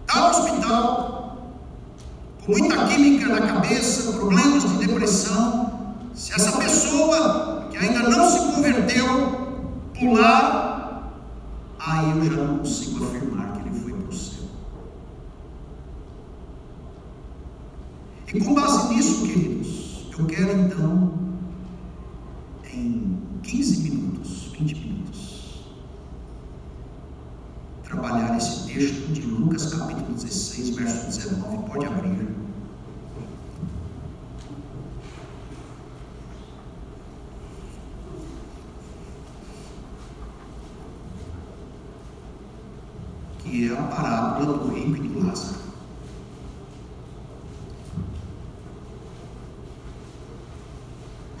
está 0.00 0.20
no 0.20 0.28
hospital, 0.28 1.52
com 2.44 2.52
muita 2.52 2.86
química, 2.86 2.94
química 2.96 3.28
na 3.28 3.46
cabeça, 3.46 4.12
problemas 4.12 4.64
de 4.64 4.86
depressão, 4.86 5.96
se 6.14 6.32
essa 6.32 6.58
pessoa 6.58 7.68
que 7.70 7.76
ainda 7.76 8.08
não 8.08 8.28
se 8.28 8.38
converteu 8.54 9.86
pular, 9.96 11.12
aí 11.78 12.10
eu 12.10 12.24
já 12.24 12.42
não 12.42 12.58
consigo 12.58 13.04
afirmar 13.04 13.52
que 13.52 13.68
ele 13.68 13.80
foi 13.80 13.92
para 13.92 14.08
o 14.08 14.12
céu. 14.12 14.48
E 18.34 18.40
com 18.40 18.52
base 18.52 18.94
nisso, 18.94 19.26
queridos, 19.26 20.06
eu 20.18 20.26
quero 20.26 20.60
então, 20.60 21.14
em 22.74 23.22
15 23.42 23.90
minutos, 23.90 24.52
20 24.52 24.74
minutos, 24.74 25.64
trabalhar 27.84 28.36
esse 28.36 28.66
texto 28.66 29.12
de 29.12 29.22
Lucas 29.22 29.72
capítulo 29.72 30.12
16, 30.12 30.76
verso 30.76 31.06
19. 31.06 31.70
Pode 31.70 31.86
abrir. 31.86 32.28
Que 43.38 43.70
é 43.70 43.78
a 43.78 43.82
parábola 43.84 44.58
do 44.58 44.74
rico 44.74 44.96
e 44.96 45.08
do 45.08 45.26
Lázaro. 45.26 45.68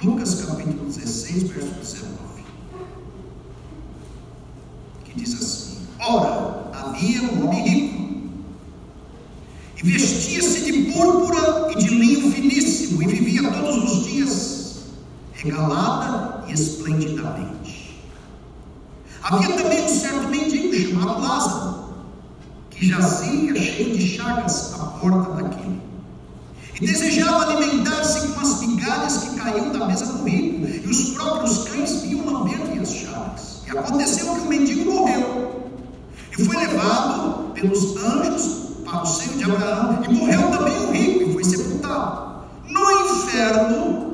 Lucas 0.02 0.44
capítulo 0.44 0.84
16, 1.38 1.50
verso 1.50 1.74
19. 1.74 2.18
Que 5.04 5.14
diz 5.14 5.34
assim: 5.34 5.78
Ora, 6.00 6.70
havia 6.72 7.22
um 7.22 7.46
homem 7.46 7.68
rico, 7.68 8.30
e 9.76 9.82
vestia-se 9.90 10.64
de 10.64 10.92
púrpura 10.92 11.72
e 11.72 11.78
de 11.78 11.88
linho 11.88 12.32
finíssimo, 12.32 13.02
e 13.02 13.06
vivia 13.06 13.50
todos 13.52 13.92
os 13.92 14.06
dias 14.06 14.82
regalada 15.32 16.48
e 16.48 16.52
esplendidamente. 16.52 18.00
Havia 19.22 19.56
também 19.56 19.84
um 19.84 19.88
certo 19.88 20.28
mendigo 20.28 20.74
chamado 20.74 21.20
Lázaro, 21.20 21.94
que 22.70 22.86
jazia 22.86 23.54
cheio 23.54 23.96
de 23.96 24.16
chagas 24.16 24.74
à 24.74 24.86
porta 24.86 25.42
daquele 25.42 25.87
e 26.80 26.86
desejava 26.86 27.52
alimentar-se 27.52 28.28
com 28.28 28.40
as 28.40 28.60
migalhas 28.60 29.16
que 29.18 29.36
caíam 29.36 29.70
da 29.70 29.86
mesa 29.86 30.06
do 30.06 30.24
rico, 30.24 30.66
e 30.66 30.88
os 30.88 31.10
próprios 31.10 31.64
cães 31.64 32.02
vinham 32.02 32.24
lamber-lhe 32.24 32.78
as 32.80 32.92
chagas. 32.92 33.62
E 33.66 33.70
aconteceu 33.76 34.34
que 34.34 34.40
o 34.40 34.46
mendigo 34.46 34.92
morreu, 34.92 35.70
e 36.32 36.44
foi 36.44 36.56
levado 36.56 37.52
pelos 37.54 37.96
anjos 37.96 38.68
para 38.84 39.02
o 39.02 39.06
seio 39.06 39.36
de 39.36 39.44
Abraão, 39.44 39.98
e 40.08 40.14
morreu 40.14 40.50
também 40.50 40.78
o 40.78 40.90
rico, 40.92 41.30
e 41.30 41.32
foi 41.32 41.44
sepultado. 41.44 42.28
No 42.68 42.90
inferno, 42.90 44.08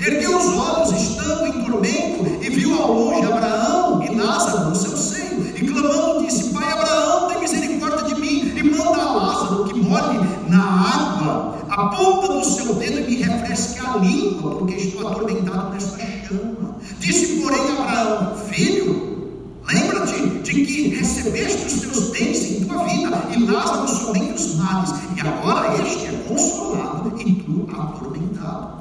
ergueu 0.00 0.38
os 0.38 0.46
olhos, 0.46 0.92
estando 0.92 1.46
em 1.46 1.64
tormento, 1.64 2.44
e 2.44 2.50
viu 2.50 2.80
ao 2.80 2.92
longe 2.92 3.26
Abraão 3.26 4.02
e 4.02 4.14
Lázaro 4.14 4.70
no 4.70 4.76
seu 4.76 4.96
seio, 4.96 5.46
e 5.56 5.66
clamando 5.66 6.24
disse: 6.24 6.50
Pai 6.50 6.72
Abraão, 6.72 7.28
tem 7.28 7.40
misericórdia 7.40 8.14
de 8.14 8.20
mim, 8.20 8.52
e 8.56 8.62
manda 8.62 9.02
a 9.02 9.12
Lázaro 9.12 9.64
que 9.64 9.74
molhe 9.74 10.20
na 10.48 10.62
água 10.62 11.58
a 11.80 11.88
ponta 11.88 12.34
do 12.34 12.44
seu 12.44 12.74
dedo 12.74 13.08
me 13.08 13.16
refresque 13.16 13.80
a 13.80 13.96
língua, 13.96 14.56
porque 14.56 14.74
estou 14.74 15.08
atormentado 15.08 15.72
nesta 15.72 15.98
chama. 16.30 16.76
Disse, 16.98 17.40
porém, 17.40 17.60
Abraão: 17.78 18.36
Filho, 18.36 19.30
lembra-te 19.72 20.20
de 20.20 20.64
que 20.64 20.88
recebeste 20.88 21.66
os 21.66 21.80
teus 21.80 22.10
bens 22.10 22.50
em 22.50 22.64
tua 22.64 22.84
vida, 22.84 23.22
e 23.34 23.44
Lázaro 23.50 23.88
somente 23.88 24.32
os 24.34 24.54
males, 24.56 24.90
e 25.16 25.20
agora 25.20 25.82
este 25.82 26.06
é 26.06 26.24
consolado 26.28 27.12
e 27.18 27.32
tu 27.34 27.66
atormentado. 27.72 28.80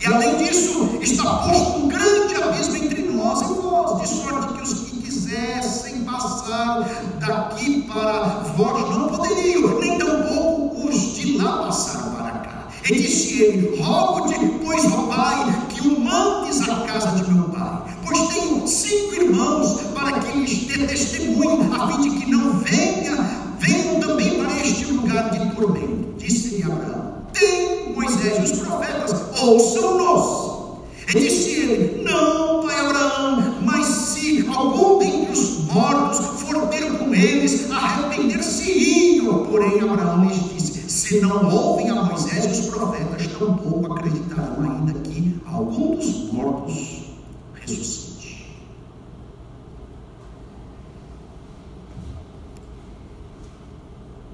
E 0.00 0.06
além 0.06 0.36
disso, 0.38 0.98
está 1.00 1.24
posto 1.24 1.78
um 1.78 1.88
grande 1.88 2.34
abismo 2.34 2.76
entre 2.76 3.02
nós 3.02 3.40
e 3.42 3.54
vós, 3.54 4.00
de 4.00 4.08
sorte 4.08 4.54
que 4.54 4.62
os 4.62 4.74
que 4.74 5.02
quisessem 5.02 6.04
passar 6.04 6.88
daqui 7.20 7.82
para 7.82 8.24
vós 8.56 8.90
não 8.90 9.08
poderiam, 9.08 9.80
disse 12.94 13.42
ele: 13.42 13.76
Rogo-te, 13.82 14.34
pois, 14.64 14.82
Pai, 14.82 15.66
que 15.68 15.88
o 15.88 16.00
mandes 16.00 16.62
à 16.62 16.76
casa 16.86 17.22
de 17.22 17.30
meu 17.30 17.44
pai, 17.50 17.82
pois 18.04 18.28
tenho 18.28 18.66
cinco 18.66 19.14
irmãos, 19.14 19.80
para 19.94 20.20
que 20.20 20.38
lhes 20.38 20.66
dê 20.66 20.86
testemunho, 20.86 21.70
a 21.74 21.88
fim 21.88 22.00
de 22.00 22.10
que 22.18 22.30
não 22.30 22.58
venha, 22.60 23.16
venham 23.58 24.00
também 24.00 24.38
para 24.38 24.56
este 24.60 24.86
lugar 24.86 25.30
de 25.30 25.54
tormento. 25.54 26.14
Disse-lhe 26.16 26.62
Abraão: 26.62 27.22
Tem 27.34 27.92
Moisés 27.94 28.38
e 28.38 28.52
os 28.52 28.58
profetas, 28.60 29.38
ouçam-nos. 29.38 30.48
E 31.14 31.20
disse 31.20 31.50
ele: 31.50 32.02
Não, 32.04 32.62
pai 32.66 32.80
Abraão, 32.80 33.54
mas 33.64 33.86
se 33.86 34.46
algum 34.54 34.98
dentre 34.98 35.32
os 35.32 35.64
mortos 35.64 36.18
for 36.40 36.68
ter 36.68 36.90
com 36.96 37.14
eles, 37.14 37.70
arrepender-se-iam. 37.70 39.46
Porém, 39.46 39.80
Abraão 39.80 40.24
lhes 40.26 40.38
disse: 40.44 40.57
Se 41.08 41.20
não 41.22 41.48
ouvem 41.48 41.88
a 41.88 42.04
Moisés 42.04 42.44
e 42.44 42.60
os 42.60 42.66
profetas, 42.66 43.26
tampouco 43.28 43.94
acreditarão 43.94 44.60
ainda 44.60 44.92
que 45.00 45.40
algum 45.46 45.96
dos 45.96 46.30
mortos 46.30 47.14
ressuscite. 47.54 48.54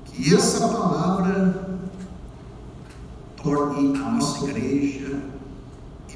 Que 0.07 0.35
essa 0.35 0.67
palavra 0.67 1.79
torne 3.41 3.97
a 3.97 4.11
nossa 4.11 4.45
igreja 4.45 5.23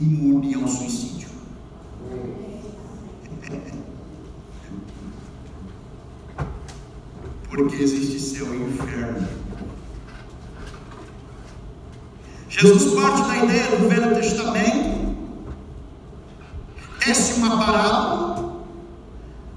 imune 0.00 0.54
ao 0.54 0.66
suicídio. 0.66 1.28
Porque 7.48 7.76
existe 7.76 8.18
céu 8.18 8.52
e 8.52 8.62
inferno. 8.62 9.47
Jesus 12.48 12.94
parte 12.94 13.22
da 13.22 13.36
ideia 13.44 13.76
do 13.76 13.88
Velho 13.88 14.14
Testamento, 14.14 15.16
tece 17.00 17.34
uma 17.34 17.64
parábola. 17.64 18.62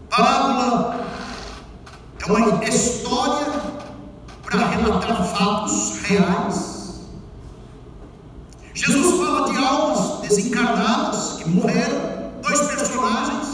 Parábola 0.10 1.06
é 2.20 2.26
uma 2.32 2.64
história 2.66 3.48
para 4.44 4.68
relatar 4.68 5.24
fatos 5.36 6.02
reais. 6.04 7.00
Jesus 8.74 9.18
fala 9.18 9.52
de 9.52 9.58
almas 9.58 10.22
desencarnadas 10.22 11.34
que 11.38 11.50
morreram, 11.50 12.32
dois 12.42 12.60
personagens, 12.62 13.48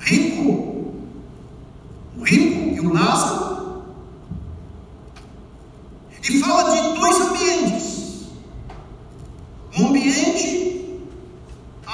rico, 0.00 0.94
o 2.16 2.22
rico 2.24 2.74
e 2.74 2.80
o 2.80 2.92
Lázaro, 2.92 3.84
e 6.28 6.40
fala 6.40 6.70
de 6.70 6.98
dois 6.98 7.20
ambientes. 7.20 7.94
Um 9.76 9.88
ambiente 9.88 11.00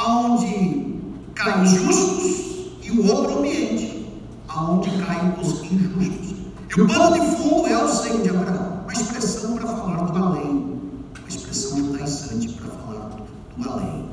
onde 0.07 1.01
caem 1.35 1.63
os 1.63 1.71
justos 1.71 2.77
e 2.83 2.91
o 2.91 3.07
outro 3.07 3.39
ambiente 3.39 4.07
onde 4.55 4.91
caem 5.03 5.35
os 5.41 5.63
injustos. 5.65 6.37
E 6.77 6.81
o 6.81 6.87
pano 7.01 7.19
de 7.19 7.37
fundo 7.37 7.67
é 7.67 7.83
o 7.83 7.89
seio 7.89 8.23
de 8.23 8.29
Abraão, 8.29 8.81
uma 8.83 8.93
expressão 8.93 9.57
para 9.57 9.69
falar 9.69 10.05
do 10.05 10.23
além, 10.23 10.81
uma 11.19 11.29
expressão 11.29 11.79
judaizante 11.79 12.49
para 12.49 12.71
falar 12.71 13.17
do 13.57 13.71
além. 13.71 14.11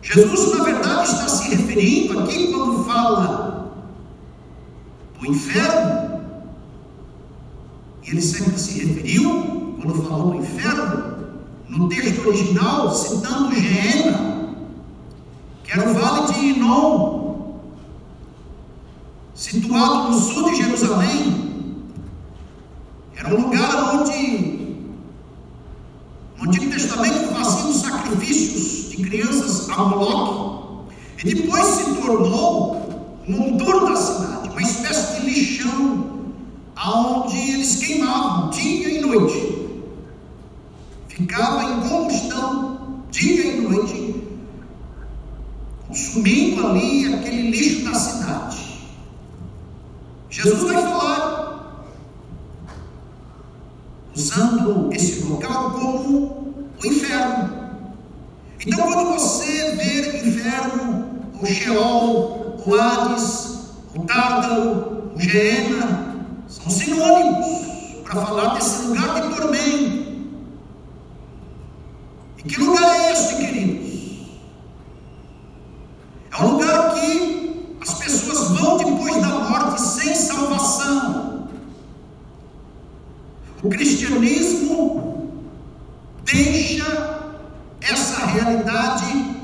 Jesus, 0.00 0.56
na 0.56 0.64
verdade, 0.64 1.10
está 1.10 1.28
se 1.28 1.56
referindo 1.56 2.20
aqui 2.20 2.52
quando 2.52 2.84
fala 2.84 3.72
do 5.18 5.26
inferno, 5.26 6.20
e 8.04 8.10
ele 8.10 8.22
sempre 8.22 8.58
se 8.58 8.78
referiu, 8.78 9.76
quando 9.82 10.02
falou 10.04 10.30
do 10.30 10.36
inferno, 10.36 11.18
no 11.68 11.88
texto 11.88 12.28
original, 12.28 12.94
citando 12.94 13.54
Geena, 13.54 14.54
que 15.64 15.72
era 15.72 15.90
o 15.90 15.94
vale 15.94 16.32
de 16.32 16.38
Inom, 16.46 17.58
situado 19.34 20.12
no 20.12 20.18
sul 20.18 20.50
de 20.50 20.62
Jerusalém, 20.62 21.47
era 23.18 23.34
um 23.34 23.42
lugar 23.42 23.94
onde 23.94 24.58
no 26.38 26.44
Antigo 26.44 26.70
Testamento 26.70 27.34
faziam 27.34 27.72
sacrifícios 27.72 28.90
de 28.90 28.96
crianças 29.02 29.68
a 29.68 29.84
Moloque, 29.84 30.94
e 31.22 31.34
depois 31.34 31.64
se 31.66 31.94
tornou 31.96 33.10
o 33.26 33.32
motor 33.32 33.90
da 33.90 33.96
cidade, 33.96 34.48
uma 34.48 34.62
espécie 34.62 35.20
de 35.20 35.26
lixão, 35.26 36.32
aonde 36.76 37.36
eles 37.36 37.76
queimavam 37.76 38.50
dia 38.50 38.88
e 38.88 39.00
noite 39.00 39.58
ficava 41.18 41.64
em 41.64 41.88
combustão 41.88 43.02
dia 43.10 43.44
e 43.44 43.60
noite, 43.60 44.14
consumindo 45.86 46.66
ali 46.66 47.12
aquele 47.12 47.50
lixo 47.50 47.84
da 47.84 47.94
cidade. 47.94 48.58
Jesus 50.30 50.62
vai 50.62 50.82
falar, 50.82 51.47
usando 54.18 54.92
esse 54.92 55.22
local 55.22 55.70
como 55.70 56.66
o 56.82 56.86
inferno. 56.86 57.50
Então, 58.66 58.80
então 58.80 58.92
quando 58.92 59.12
você 59.12 59.76
ver 59.76 60.24
o 60.24 60.28
inferno, 60.28 61.08
o 61.40 61.46
Sheol, 61.46 62.60
o 62.66 62.74
Hades, 62.74 63.58
o 63.94 64.00
Tártaro, 64.00 65.12
o 65.14 65.20
Geena, 65.20 66.16
são 66.48 66.68
sinônimos 66.68 68.02
para 68.02 68.26
falar 68.26 68.54
desse 68.54 68.86
lugar 68.86 69.22
de 69.22 69.36
tormento. 69.36 70.08
E 72.38 72.42
que 72.42 72.60
lugar 72.60 72.82
é 72.82 73.12
este, 73.12 73.36
queridos? 73.36 73.88
É 76.32 76.42
um 76.42 76.50
lugar 76.52 76.94
que 76.94 77.76
as 77.80 77.94
pessoas 77.94 78.58
vão 78.58 78.78
depois 78.78 79.22
da 79.22 79.28
morte 79.28 79.80
sem 79.80 80.12
salvação. 80.12 81.37
O 83.62 83.68
cristianismo 83.68 85.42
deixa 86.24 87.18
essa 87.80 88.26
realidade 88.26 89.36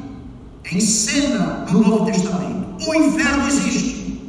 em 0.70 0.80
cena 0.80 1.66
no 1.70 1.80
Novo 1.80 2.06
Testamento. 2.06 2.76
O 2.86 2.94
inferno 2.94 3.48
existe. 3.48 4.20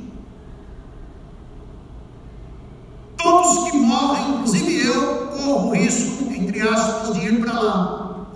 Todos 3.17 3.69
que 3.69 3.77
morrem, 3.77 4.35
inclusive 4.35 4.87
eu, 4.87 5.27
corro 5.27 5.69
o 5.69 5.71
risco, 5.75 6.31
entre 6.33 6.61
aspas, 6.61 7.19
de 7.19 7.27
ir 7.27 7.41
para 7.41 7.59
lá. 7.59 8.27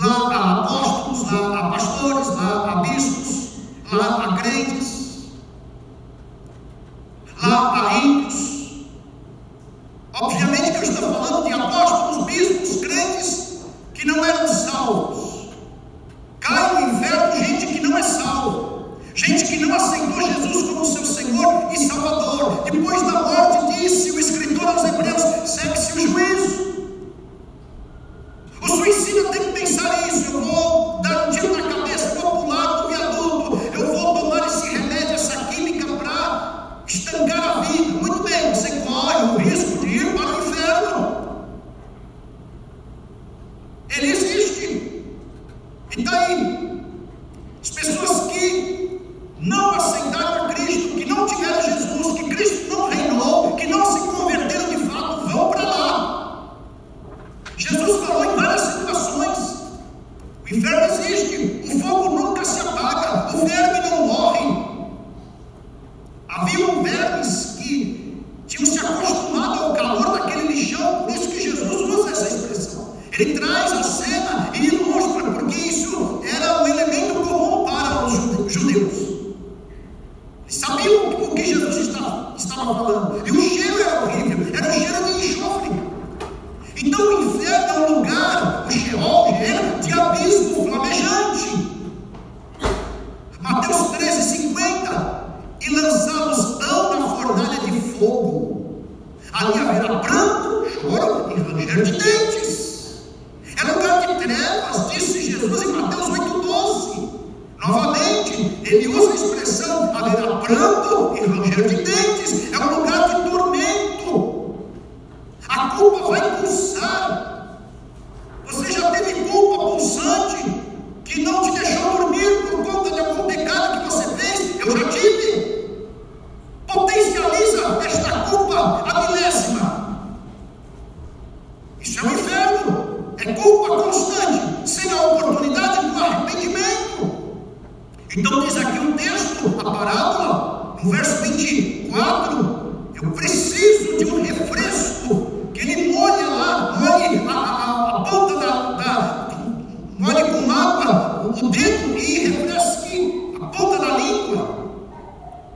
Lá 0.00 0.34
há 0.34 0.60
apóstolos, 0.60 1.30
lá 1.30 1.58
há 1.58 1.70
pastores, 1.70 2.28
lá 2.28 2.72
há 2.72 2.76
bispos, 2.76 3.50
lá 3.92 4.24
há 4.24 4.36
crentes, 4.38 5.32
lá 7.42 7.68
há 7.68 7.79
Obviamente 10.20 10.76
eu 10.76 10.82
estou 10.82 11.14
falando 11.14 11.44
de 11.44 11.54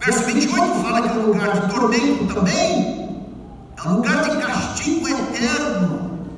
Verso 0.04 0.24
28 0.24 0.82
fala 0.82 1.00
que 1.00 1.08
é 1.08 1.12
um 1.12 1.26
lugar 1.28 1.60
de 1.60 1.74
tormento 1.74 2.34
também, 2.34 3.08
é 3.74 3.88
um 3.88 3.96
lugar 3.96 4.22
de 4.22 4.36
castigo 4.36 5.08
eterno. 5.08 6.28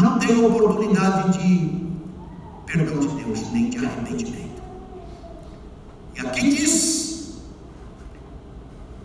Não 0.00 0.18
tem 0.18 0.42
oportunidade 0.42 1.38
de 1.38 1.78
perdão 2.64 3.00
de 3.00 3.22
Deus, 3.22 3.52
nem 3.52 3.68
de 3.68 3.84
arrependimento. 3.84 4.62
E 6.16 6.20
aqui 6.20 6.54
diz 6.54 7.38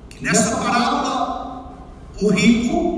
que 0.09 0.23
nessa 0.23 0.55
parábola, 0.55 1.75
o 2.21 2.29
rico 2.29 2.94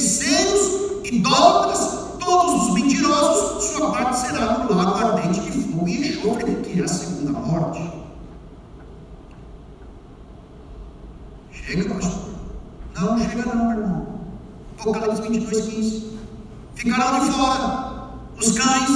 feiticeiros, 0.00 1.04
idólatras, 1.04 2.18
todos 2.18 2.68
os 2.68 2.74
mentirosos, 2.74 3.64
sua 3.64 3.92
parte 3.92 4.18
será 4.18 4.58
no 4.58 4.74
lago 4.74 4.96
ardente 4.96 5.40
de 5.40 5.50
fogo 5.50 5.88
e 5.88 6.08
enxofre, 6.08 6.54
que 6.56 6.80
é 6.80 6.84
a 6.84 6.88
segunda 6.88 7.38
morte. 7.38 7.90
Chega, 11.52 11.94
pastor. 11.94 12.30
Não, 12.94 13.18
chega 13.18 13.54
não, 13.54 13.70
irmão. 13.70 14.06
Apocalipse 14.78 15.22
22, 15.22 15.66
15. 15.66 16.18
Ficarão 16.74 17.24
de 17.24 17.32
fora 17.32 18.10
os 18.38 18.52
cães, 18.52 18.90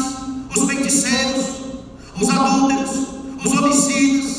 os 0.56 0.64
feiticeiros, 0.64 1.46
os 2.20 2.30
adúlteros, 2.30 3.08
os 3.44 3.52
homicidas. 3.52 4.33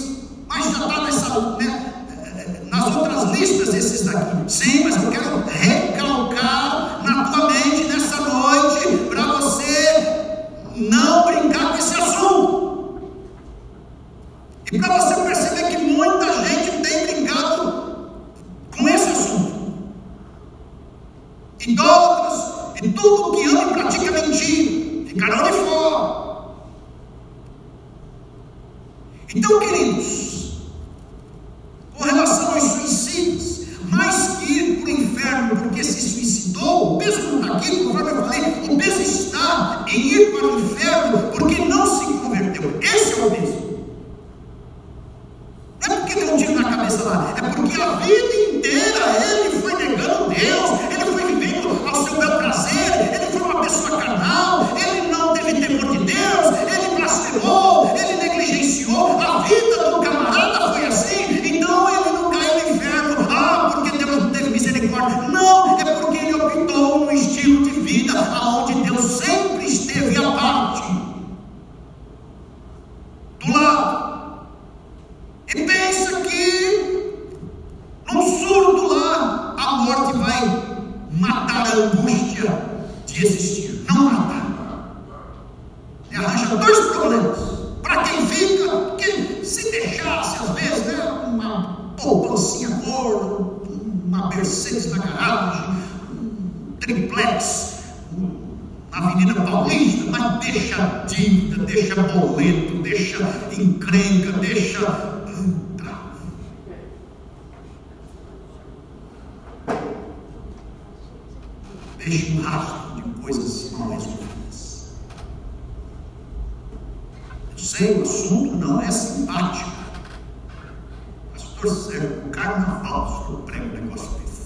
um 122.76 122.86
fausto 122.86 123.38
prego 123.46 123.76
negócio 123.76 124.10
desse. 124.20 124.46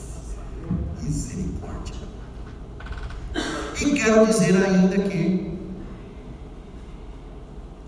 Misericórdia. 1.02 1.96
E 3.82 3.92
quero 3.92 4.26
dizer 4.28 4.64
ainda 4.64 4.98
que 4.98 5.58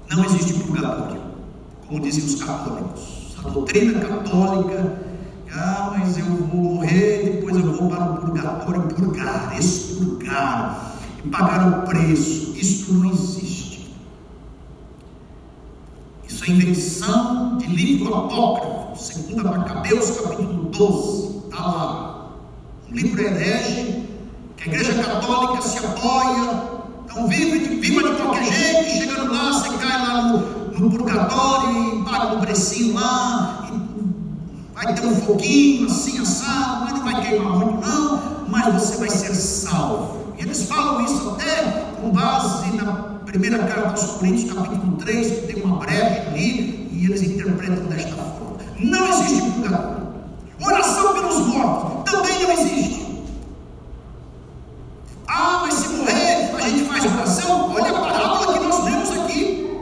não 0.09 0.25
existe 0.25 0.53
purgatório, 0.53 1.21
como 1.87 1.99
dizem 2.01 2.25
os 2.25 2.43
católicos. 2.43 3.35
A 3.43 3.49
doutrina 3.49 3.99
católica, 3.99 4.99
ah, 5.53 5.95
mas 5.97 6.17
eu 6.17 6.25
vou 6.25 6.47
morrer, 6.47 7.39
depois 7.41 7.55
eu 7.55 7.73
vou 7.73 7.89
para 7.89 8.11
o 8.11 8.17
purgatório 8.17 8.81
purgar, 8.83 9.57
expurgar, 9.57 10.97
e 11.23 11.29
pagar 11.29 11.67
o 11.67 11.87
preço. 11.87 12.53
Isso 12.55 12.93
não 12.93 13.11
existe. 13.11 13.93
Isso 16.27 16.43
é 16.45 16.49
invenção 16.49 17.57
de 17.57 17.67
livro 17.67 18.15
apócrifo 18.15 18.80
segundo 19.01 19.43
Macabeus, 19.43 20.11
capítulo 20.11 20.69
12, 20.69 21.37
está 21.45 21.65
lá. 21.65 22.31
Um 22.89 22.93
livro 22.93 23.21
herege, 23.21 24.07
que 24.55 24.69
a 24.69 24.73
igreja 24.73 25.03
católica 25.03 25.61
se 25.63 25.79
apoia, 25.79 26.63
então 27.05 27.27
vive, 27.27 27.79
viva 27.79 28.09
de 28.09 28.21
qualquer 28.21 28.43
jeito, 28.43 28.89
chegando 28.91 29.33
lá, 29.33 29.53
você 29.53 29.69
cai 29.77 30.07
lá 30.07 30.21
no, 30.21 30.79
no 30.79 30.91
purgatório 30.91 31.99
e 31.99 32.03
paga 32.03 32.35
um 32.35 32.41
precinho 32.41 32.93
lá, 32.93 33.69
vai 34.73 34.93
ter 34.93 35.05
um 35.05 35.15
foguinho 35.15 35.87
assim, 35.87 36.21
assado, 36.21 36.85
mas 36.85 36.93
não 36.93 37.03
vai 37.03 37.21
queimar 37.25 37.57
muito 37.57 37.87
não, 37.87 38.45
mas 38.49 38.73
você 38.73 38.97
vai 38.97 39.09
ser 39.09 39.33
salvo. 39.33 40.35
E 40.37 40.43
eles 40.43 40.63
falam 40.65 41.03
isso 41.03 41.31
até 41.31 41.87
com 41.99 42.11
base 42.11 42.71
na 42.77 42.93
primeira 43.25 43.59
carta 43.59 43.93
dos 43.93 44.11
Coríntios, 44.11 44.53
capítulo 44.53 44.97
3, 44.97 45.31
que 45.31 45.53
tem 45.53 45.63
uma 45.63 45.77
breve 45.77 46.27
ali, 46.27 46.89
e 46.91 47.05
eles 47.05 47.23
interpretam 47.23 47.85
desta 47.85 48.15
forma. 48.15 48.30
Não 48.83 49.07
existe 49.07 49.51
purgatório. 49.51 50.07
Oração 50.59 51.13
pelos 51.13 51.37
mortos 51.47 52.11
também 52.11 52.41
não 52.41 52.51
existe. 52.51 53.23
Ah, 55.27 55.59
mas 55.61 55.73
se 55.75 55.87
morrer, 55.89 56.55
a 56.55 56.69
gente 56.69 56.85
faz 56.85 57.05
oração? 57.05 57.73
Olha 57.73 57.91
a 57.91 58.01
parábola 58.01 58.53
que 58.53 58.59
nós 58.59 58.83
lemos 58.83 59.11
aqui. 59.11 59.77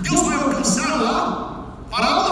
Deus 0.00 0.20
vai 0.20 0.36
alcançar 0.36 1.00
lá. 1.00 1.64
Parábola 1.90 2.23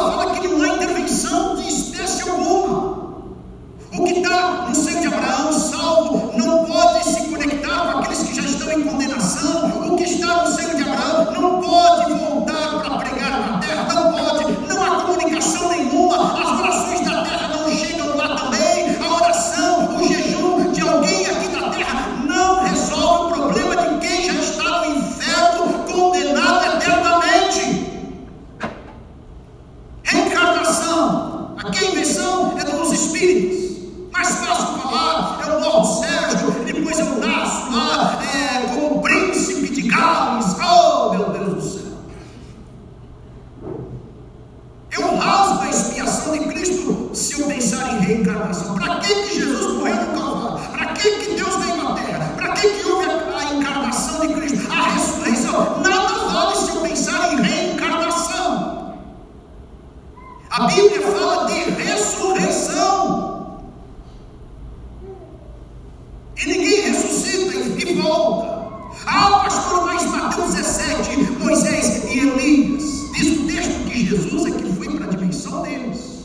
dimensão 75.52 75.62
deles. 75.62 76.22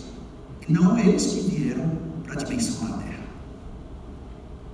Não 0.70 0.98
eles 0.98 1.26
que 1.26 1.40
vieram 1.42 1.92
para 2.24 2.34
a 2.34 2.38
dimensão 2.38 2.88
da 2.88 2.98
terra. 2.98 3.24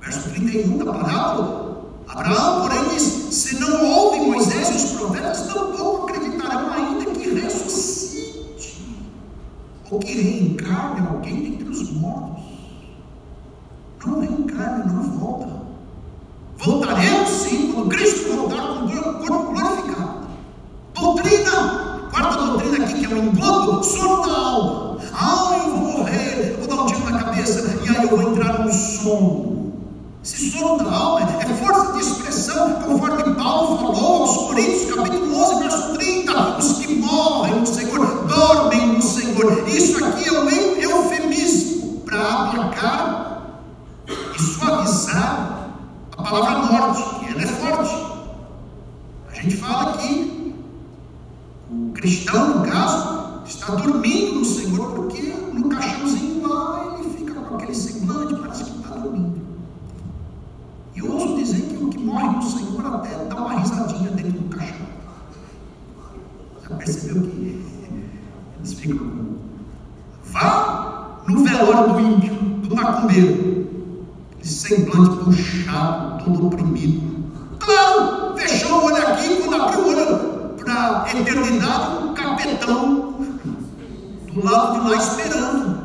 Verso 0.01 0.29
31 0.29 0.77
da 0.77 0.93
parábola. 0.93 1.85
Abraão, 2.07 2.61
porém, 2.61 2.89
diz: 2.89 3.03
Se 3.03 3.59
não 3.59 3.85
houve 3.85 4.19
Moisés 4.21 4.69
e 4.69 4.73
os 4.73 4.91
profetas, 4.99 5.47
tampouco 5.47 6.07
acreditarão 6.07 6.71
ainda 6.71 7.05
que 7.11 7.29
ressuscite. 7.29 8.83
Ou 9.89 9.99
que 9.99 10.13
reencarne 10.13 11.07
alguém 11.07 11.51
dentre 11.51 11.69
os 11.69 11.91
mortos. 11.91 12.43
Não 14.05 14.19
reencarna, 14.19 14.85
não 14.85 15.03
volta. 15.19 15.63
Voltaremos 16.57 17.29
sim 17.29 17.71
quando 17.73 17.89
Cristo 17.89 18.35
voltar 18.35 18.67
com 18.67 18.85
o 18.85 19.27
corpo 19.27 19.53
glorificado. 19.53 20.27
Doutrina, 20.93 22.09
quarta 22.11 22.45
doutrina 22.45 22.85
aqui 22.85 22.99
que 22.99 23.05
é 23.05 23.09
o 23.09 23.17
englobo, 23.17 23.83
sono 23.83 24.32
sono. 28.83 29.73
Esse 30.23 30.51
sono 30.51 30.83
da 30.83 30.95
alma 30.95 31.21
é 31.21 31.53
força 31.55 31.93
de 31.93 31.99
expressão, 31.99 32.73
conforme 32.85 33.35
Paulo 33.35 33.77
falou 33.77 34.21
aos 34.21 34.37
Coríntios, 34.47 34.93
capítulo 34.93 35.35
11, 35.35 35.59
verso 35.59 35.93
30. 35.95 36.57
Os 36.57 36.73
que 36.77 36.95
morrem 36.95 37.59
no 37.59 37.65
Senhor, 37.65 38.27
dormem 38.27 38.87
no 38.87 39.01
Senhor. 39.01 39.67
Isso 39.67 40.03
aqui 40.03 40.29
é 40.29 40.39
um 40.39 40.49
eufemismo 40.49 41.99
para 42.05 42.21
aplacar 42.21 43.59
e 44.07 44.41
suavizar 44.41 45.69
a 46.17 46.23
palavra 46.23 46.71
morte, 46.71 47.19
que 47.19 47.31
ela 47.31 47.41
é 47.41 47.47
forte. 47.47 47.95
A 49.29 49.33
gente 49.35 49.57
fala 49.57 49.97
que 49.97 50.55
o 51.69 51.91
cristão, 51.93 52.59
no 52.59 52.65
caso, 52.71 53.41
está 53.45 53.75
dormindo 53.75 54.39
no 54.39 54.45
Senhor, 54.45 54.91
porque 54.91 55.33
no 55.53 55.69
caixãozinho 55.69 56.47
lá 56.47 56.95
ele 56.99 57.09
fica 57.09 57.33
com 57.33 57.55
aquele 57.55 57.75
semblante, 57.75 58.35
parece 58.35 58.63
que 58.65 58.77
está 58.77 58.95
dormindo. 58.95 59.41
E 60.95 60.99
eu 60.99 61.11
ouso 61.11 61.35
dizer 61.35 61.61
que 61.61 61.83
o 61.83 61.89
que 61.89 61.97
morre 61.97 62.27
no 62.27 62.41
Senhor 62.41 62.85
até 62.95 63.25
dá 63.25 63.35
uma 63.35 63.59
risadinha 63.59 64.11
dentro 64.11 64.39
do 64.39 64.55
caixão. 64.55 64.85
Já 66.69 66.75
percebeu 66.75 67.23
que 67.23 67.65
eles 68.59 68.73
ficam. 68.73 69.37
Vá 70.25 71.21
no 71.27 71.43
velório 71.43 71.93
do 71.93 71.99
ímpio, 71.99 72.33
do 73.13 73.21
macumbeiro 73.21 74.03
semblante 74.41 75.23
puxado, 75.23 76.23
todo 76.23 76.47
oprimido. 76.47 77.01
Claro, 77.59 78.35
fechou 78.37 78.81
o 78.81 78.85
olho 78.85 79.07
aqui, 79.07 79.35
quando 79.37 79.61
abriu 79.61 79.79
o 79.81 79.87
olho 79.87 80.55
para 80.57 81.03
a 81.03 81.19
eternidade, 81.19 82.03
um 82.03 82.13
capetão 82.13 83.13
do 84.33 84.43
lado 84.43 84.81
de 84.81 84.89
lá 84.89 84.97
esperando. 84.97 85.83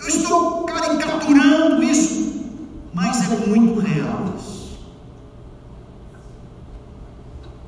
Eu 0.00 0.08
estou 0.08 0.64
caricaturando 0.64 1.82
isso, 1.84 2.44
mas 2.92 3.30
é 3.30 3.46
muito 3.46 3.80
real 3.80 4.24
isso. 4.36 4.78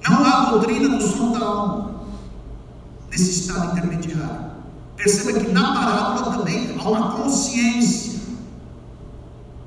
Não 0.08 0.24
há 0.24 0.50
doutrina 0.50 0.88
no 0.88 1.00
som 1.00 1.32
da 1.32 1.44
alma, 1.44 2.00
nesse 3.10 3.30
estado 3.30 3.72
intermediário. 3.72 4.45
Perceba 4.96 5.38
que 5.38 5.50
na 5.52 5.74
parábola 5.74 6.38
também 6.38 6.74
há 6.78 6.88
uma 6.88 7.12
consciência. 7.12 8.20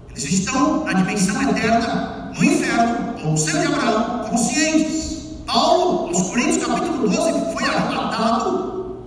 Eles 0.10 0.24
estão 0.24 0.84
na 0.84 0.94
dimensão 0.94 1.42
eterna, 1.50 2.32
no 2.36 2.44
inferno, 2.44 3.32
no 3.32 3.38
céu 3.38 3.60
de 3.60 3.68
Abraão, 3.68 4.30
conscientes. 4.30 5.10
Paulo, 5.46 6.08
aos 6.08 6.30
Coríntios, 6.30 6.66
capítulo 6.66 7.10
12, 7.10 7.54
foi 7.54 7.64
arrebatado, 7.64 8.98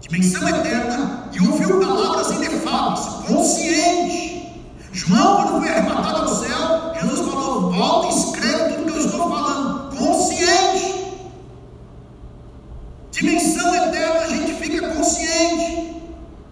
dimensão 0.00 0.48
eterna, 0.48 1.30
e 1.32 1.40
ouviu 1.40 1.80
palavras 1.80 2.30
inefáveis, 2.30 3.06
consciente. 3.26 4.52
João, 4.92 5.36
quando 5.36 5.60
foi 5.60 5.68
arrebatado 5.68 6.18
ao 6.18 6.28
céu, 6.28 6.94
Jesus 7.00 7.20
falou: 7.20 7.72
volta 7.72 8.14
e 8.14 8.18
escreve 8.18 8.74
tudo 8.74 8.92
que 8.92 8.98
eu 8.98 9.04
estou 9.04 9.28
falando, 9.28 9.96
consciente. 9.96 11.16
Dimensão 13.10 13.74
eterna, 13.74 14.20
a 14.20 14.28
gente 14.28 14.52
fica 14.54 14.88
consciente. 14.94 16.02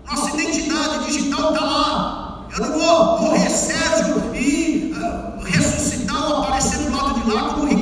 Nossa 0.08 0.30
identidade 0.30 0.95
digital 1.06 1.52
está 1.52 1.64
lá. 1.64 2.46
Eu 2.56 2.66
não 2.66 2.78
vou 2.78 3.20
morrer 3.22 3.50
Sérgio 3.50 4.34
e 4.34 4.92
uh, 4.94 5.42
ressuscitar 5.44 6.30
ou 6.30 6.36
aparecer 6.38 6.78
do 6.78 6.96
lado 6.96 7.20
de 7.20 7.30
lá 7.30 7.54
como 7.54 7.75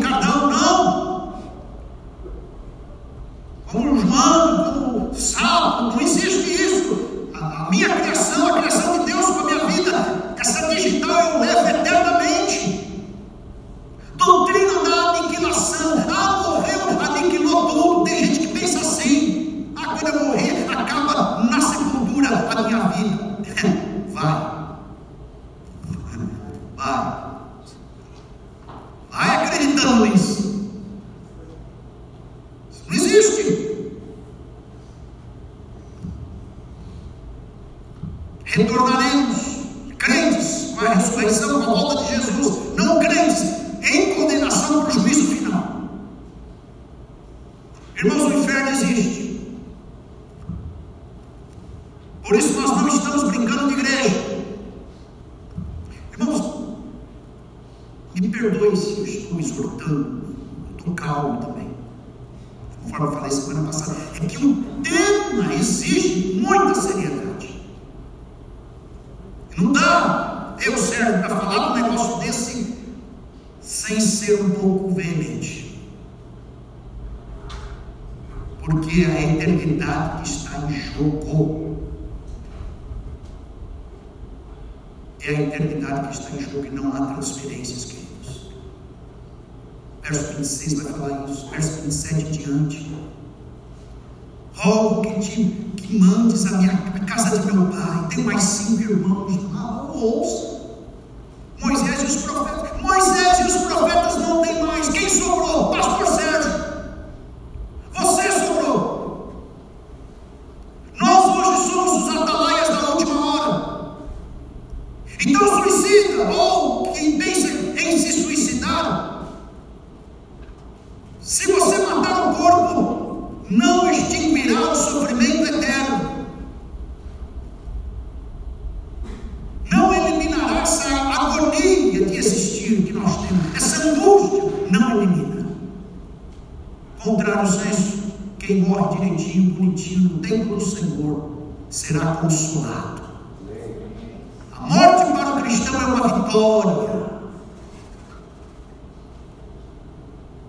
foi 145.85 145.93
uma 145.93 146.09
vitória. 146.09 147.05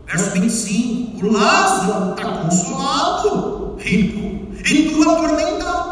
Verso 0.07 0.31
25: 0.31 1.25
O 1.25 1.31
Lázaro 1.31 2.11
está 2.11 2.37
consolado, 2.37 3.75
rico, 3.79 4.53
e 4.65 4.89
tu 4.89 5.09
atormentado. 5.09 5.84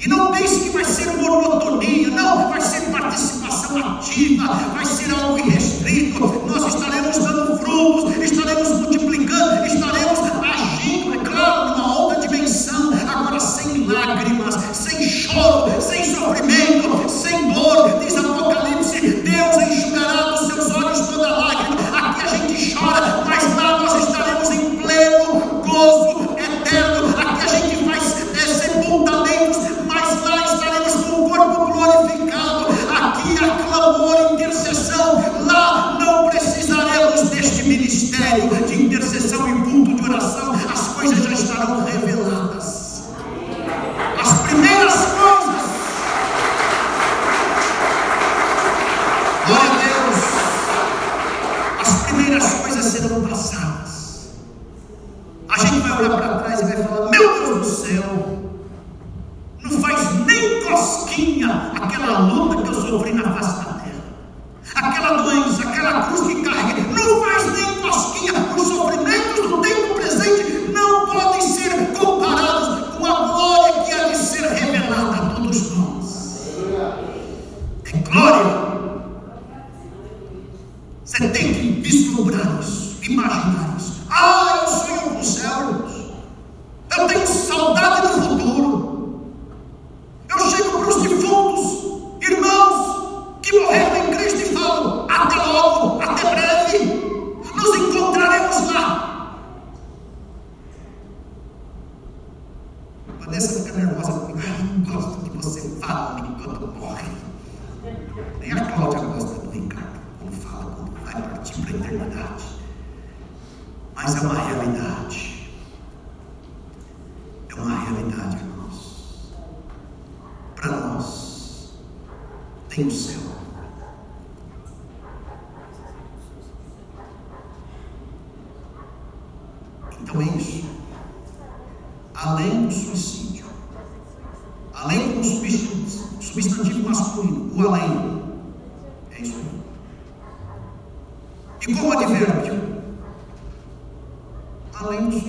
E 0.00 0.08
não 0.08 0.30
pense 0.30 0.60
que 0.60 0.70
vai 0.70 0.84
ser 0.84 1.06
monotonia, 1.16 2.08
não, 2.10 2.50
vai 2.50 2.60
ser 2.60 2.82
participação 2.82 3.78
ativa, 3.78 4.46
vai 4.46 4.84
ser 4.86 5.12
algo 5.12 5.38
irrestrito. 5.38 6.20
Nós 6.46 6.72
estaremos 6.72 7.18
dando 7.18 7.58
frutos, 7.58 8.14
estaremos 8.22 8.68
multiplicando. 8.68 8.97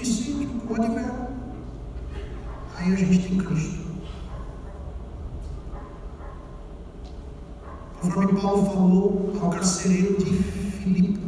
Do 0.09 0.15
suicídio, 0.15 0.49
o 0.67 0.73
advérbio. 0.73 1.27
Aí 2.75 2.93
a 2.93 2.95
gente 2.95 3.29
tem 3.29 3.37
Cristo. 3.37 3.79
Conforme 8.01 8.41
Paulo 8.41 8.65
falou 8.65 9.39
ao 9.39 9.49
carcereiro 9.51 10.17
de 10.17 10.33
Filipe. 10.33 11.19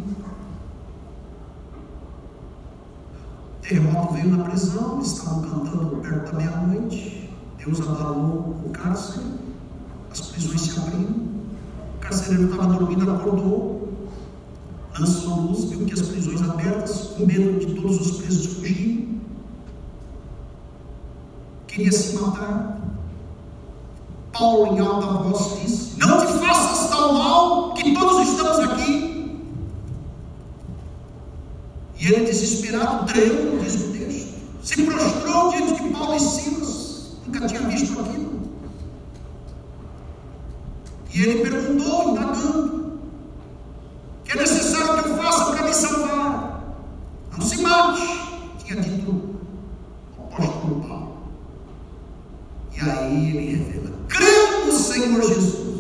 Terremoto 3.61 4.13
veio 4.15 4.35
na 4.35 4.45
prisão, 4.45 4.99
estavam 4.99 5.41
cantando 5.43 5.97
perto 5.97 6.31
da 6.31 6.37
meia-noite. 6.39 7.29
Deus 7.63 7.81
abalou 7.81 8.55
o 8.65 8.69
cárcere, 8.71 9.25
as 10.09 10.21
prisões 10.21 10.61
se 10.61 10.79
abriram. 10.79 11.11
O 11.97 11.99
carcereiro 11.99 12.49
estava 12.49 12.73
dormindo, 12.73 13.11
acordou, 13.11 13.80
lançou 14.99 15.33
a 15.33 15.35
luz, 15.37 15.63
viu 15.65 15.85
que 15.85 15.93
as 15.93 16.01
prisões 16.01 16.41
abertas, 16.41 17.13
com 17.17 17.25
medo 17.25 17.65
de 17.65 17.73
todos 17.73 17.99
os 17.99 18.21
presos 18.21 18.45
fugirem 18.57 19.11
queria 21.71 21.91
se 21.91 22.15
matar. 22.17 22.79
Paulo, 24.31 24.75
em 24.75 24.79
alta 24.79 25.07
voz, 25.07 25.61
disse: 25.61 25.99
Não 25.99 26.19
te 26.19 26.33
faças 26.33 26.89
tal 26.89 27.13
mal, 27.13 27.73
que 27.73 27.93
todos 27.93 28.27
estamos 28.27 28.59
aqui. 28.59 29.39
E 31.99 32.07
ele, 32.07 32.25
desesperado, 32.25 33.05
tremendo, 33.05 33.63
diz 33.63 33.75
o 33.75 33.91
texto, 33.91 34.33
se 34.63 34.83
prostrou 34.83 35.51
diante 35.51 35.83
de 35.83 35.89
Paulo 35.89 36.15
e 36.15 36.19
Silas. 36.19 37.17
Nunca 37.25 37.47
tinha 37.47 37.61
visto 37.61 37.99
aquilo. 37.99 38.41
E 41.13 41.21
ele 41.21 41.49
perguntou, 41.49 42.09
indagando: 42.09 42.99
Que 44.23 44.31
é 44.31 44.35
necessário 44.35 44.60
que 44.93 45.09
eu 45.09 45.17
faça 45.17 45.51
para 45.51 45.63
me 45.63 45.73
salvar? 45.73 46.63
Não 47.31 47.41
se 47.41 47.61
mate, 47.61 48.01
tinha 48.63 48.81
dito 48.81 49.11
o 49.11 50.23
apóstolo 50.23 50.83
Paulo. 50.87 51.17
E 52.75 52.89
aí 52.89 53.37
ele 53.37 53.55
revela: 53.55 53.95
crê 54.07 54.65
no 54.65 54.71
Senhor 54.71 55.21
Jesus, 55.21 55.70